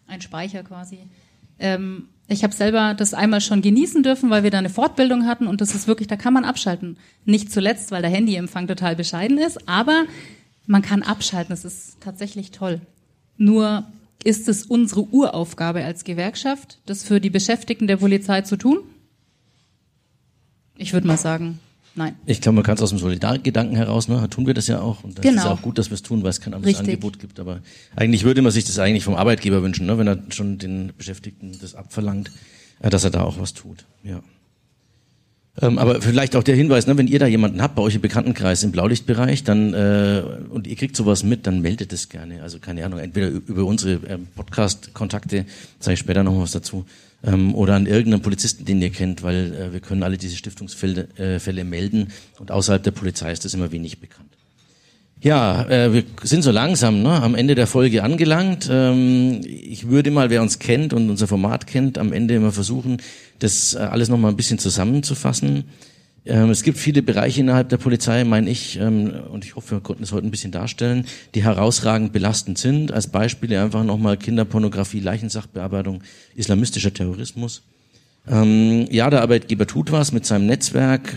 [0.07, 0.99] ein Speicher quasi.
[1.59, 5.49] Ähm, ich habe selber das einmal schon genießen dürfen, weil wir da eine Fortbildung hatten
[5.49, 6.97] und das ist wirklich, da kann man abschalten.
[7.25, 10.05] Nicht zuletzt, weil der Handyempfang total bescheiden ist, aber
[10.67, 11.51] man kann abschalten.
[11.51, 12.81] Das ist tatsächlich toll.
[13.37, 13.85] Nur
[14.23, 18.79] ist es unsere Uraufgabe als Gewerkschaft, das für die Beschäftigten der Polizei zu tun?
[20.77, 21.59] Ich würde mal sagen,
[21.95, 22.15] nein.
[22.27, 25.05] Ich glaube, man kann es aus dem Solidargedanken heraus, ne, tun wir das ja auch.
[25.05, 25.43] Und das Genau.
[25.43, 26.95] ist auch gut, dass wir es tun, weil es kein anderes Richtig.
[26.95, 27.41] Angebot gibt.
[27.41, 27.61] Aber
[27.97, 31.57] eigentlich würde man sich das eigentlich vom Arbeitgeber wünschen, ne, wenn er schon den Beschäftigten
[31.61, 32.31] das abverlangt,
[32.81, 33.85] äh, dass er da auch was tut.
[34.05, 34.23] Ja.
[35.61, 38.01] Ähm, aber vielleicht auch der Hinweis, ne, wenn ihr da jemanden habt bei euch im
[38.01, 42.43] Bekanntenkreis im Blaulichtbereich, dann äh, und ihr kriegt sowas mit, dann meldet es gerne.
[42.43, 45.45] Also keine Ahnung, entweder über unsere ähm, Podcast-Kontakte,
[45.81, 46.87] sage ich später noch was dazu,
[47.25, 51.09] ähm, oder an irgendeinen Polizisten, den ihr kennt, weil äh, wir können alle diese Stiftungsfälle
[51.17, 52.09] äh, Fälle melden
[52.39, 54.31] und außerhalb der Polizei ist das immer wenig bekannt.
[55.23, 58.69] Ja, äh, wir sind so langsam ne, am Ende der Folge angelangt.
[58.71, 63.03] Ähm, ich würde mal, wer uns kennt und unser Format kennt, am Ende immer versuchen,
[63.39, 65.65] das äh, alles nochmal ein bisschen zusammenzufassen.
[66.27, 69.81] Ähm, es gibt viele Bereiche innerhalb der Polizei, meine ich, ähm, und ich hoffe, wir
[69.81, 72.93] konnten es heute ein bisschen darstellen, die herausragend belastend sind.
[72.93, 76.03] Als Beispiele einfach nochmal Kinderpornografie, Leichensachbearbeitung,
[76.35, 77.63] islamistischer Terrorismus.
[78.29, 81.15] Ähm, ja, der Arbeitgeber tut was mit seinem Netzwerk,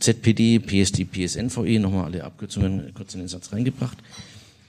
[0.00, 3.96] ZPD, PSD, PSNVE, nochmal alle Abkürzungen kurz in den Satz reingebracht.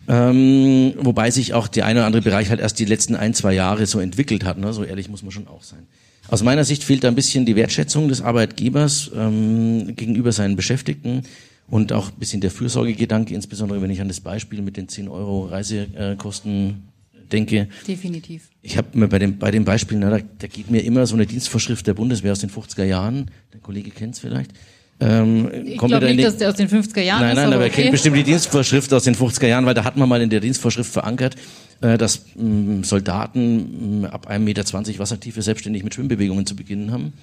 [0.07, 3.85] Wobei sich auch der eine oder andere Bereich halt erst die letzten ein, zwei Jahre
[3.87, 4.59] so entwickelt hat.
[4.59, 4.71] Ne?
[4.71, 5.87] So ehrlich muss man schon auch sein.
[6.27, 11.23] Aus meiner Sicht fehlt da ein bisschen die Wertschätzung des Arbeitgebers ähm, gegenüber seinen Beschäftigten
[11.67, 15.07] und auch ein bisschen der Fürsorgegedanke, insbesondere wenn ich an das Beispiel mit den 10
[15.07, 16.89] Euro Reisekosten
[17.31, 17.67] denke.
[17.87, 18.49] Definitiv.
[18.61, 21.15] Ich habe mir bei dem, bei dem Beispiel, na, da, da geht mir immer so
[21.15, 24.51] eine Dienstvorschrift der Bundeswehr aus den 50er Jahren, der Kollege kennt's vielleicht.
[24.99, 27.63] Ähm, Ich glaube nicht, dass der aus den 50er Jahren Nein, ist, nein, aber, aber
[27.65, 27.81] er okay.
[27.81, 30.39] kennt bestimmt die Dienstvorschrift aus den 50er Jahren, weil da hat man mal in der
[30.39, 31.35] Dienstvorschrift verankert,
[31.81, 37.13] äh, dass mh, Soldaten mh, ab 1,20 Meter Wassertiefe selbstständig mit Schwimmbewegungen zu beginnen haben.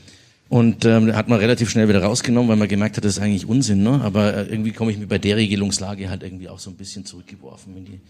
[0.51, 3.47] Und ähm, hat man relativ schnell wieder rausgenommen, weil man gemerkt hat, das ist eigentlich
[3.47, 3.83] Unsinn.
[3.83, 4.03] Ne?
[4.05, 7.07] Aber äh, irgendwie komme ich mir bei der Regelungslage halt irgendwie auch so ein bisschen
[7.07, 8.01] zurückgeworfen in die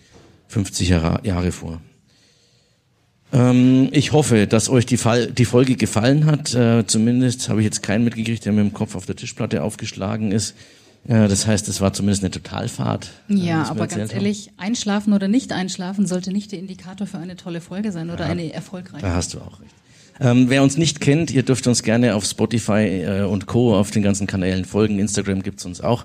[0.52, 1.80] 50er Jahre vor.
[3.32, 6.54] Ähm, ich hoffe, dass euch die, Fall, die Folge gefallen hat.
[6.54, 10.32] Äh, zumindest habe ich jetzt keinen mitgekriegt, der mit dem Kopf auf der Tischplatte aufgeschlagen
[10.32, 10.54] ist.
[11.08, 13.10] Äh, das heißt, es war zumindest eine Totalfahrt.
[13.30, 14.18] äh, Ja, aber ganz haben.
[14.18, 18.26] ehrlich, einschlafen oder nicht einschlafen sollte nicht der Indikator für eine tolle Folge sein oder
[18.26, 19.04] eine erfolgreiche.
[19.06, 19.72] Da hast du auch recht.
[20.20, 23.74] Ähm, wer uns nicht kennt, ihr dürft uns gerne auf Spotify äh, und Co.
[23.74, 24.98] auf den ganzen Kanälen folgen.
[24.98, 26.04] Instagram gibt's uns auch.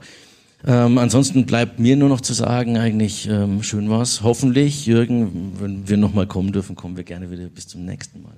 [0.66, 4.22] Ähm, ansonsten bleibt mir nur noch zu sagen, eigentlich ähm, schön war's.
[4.24, 7.48] Hoffentlich, Jürgen, wenn wir nochmal kommen dürfen, kommen wir gerne wieder.
[7.48, 8.34] Bis zum nächsten Mal.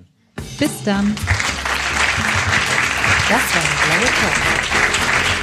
[0.58, 1.14] Bis dann.
[3.28, 4.36] Das war Blaue Talk.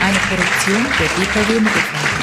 [0.02, 2.17] Eine Produktion der DKW Mittelfranken.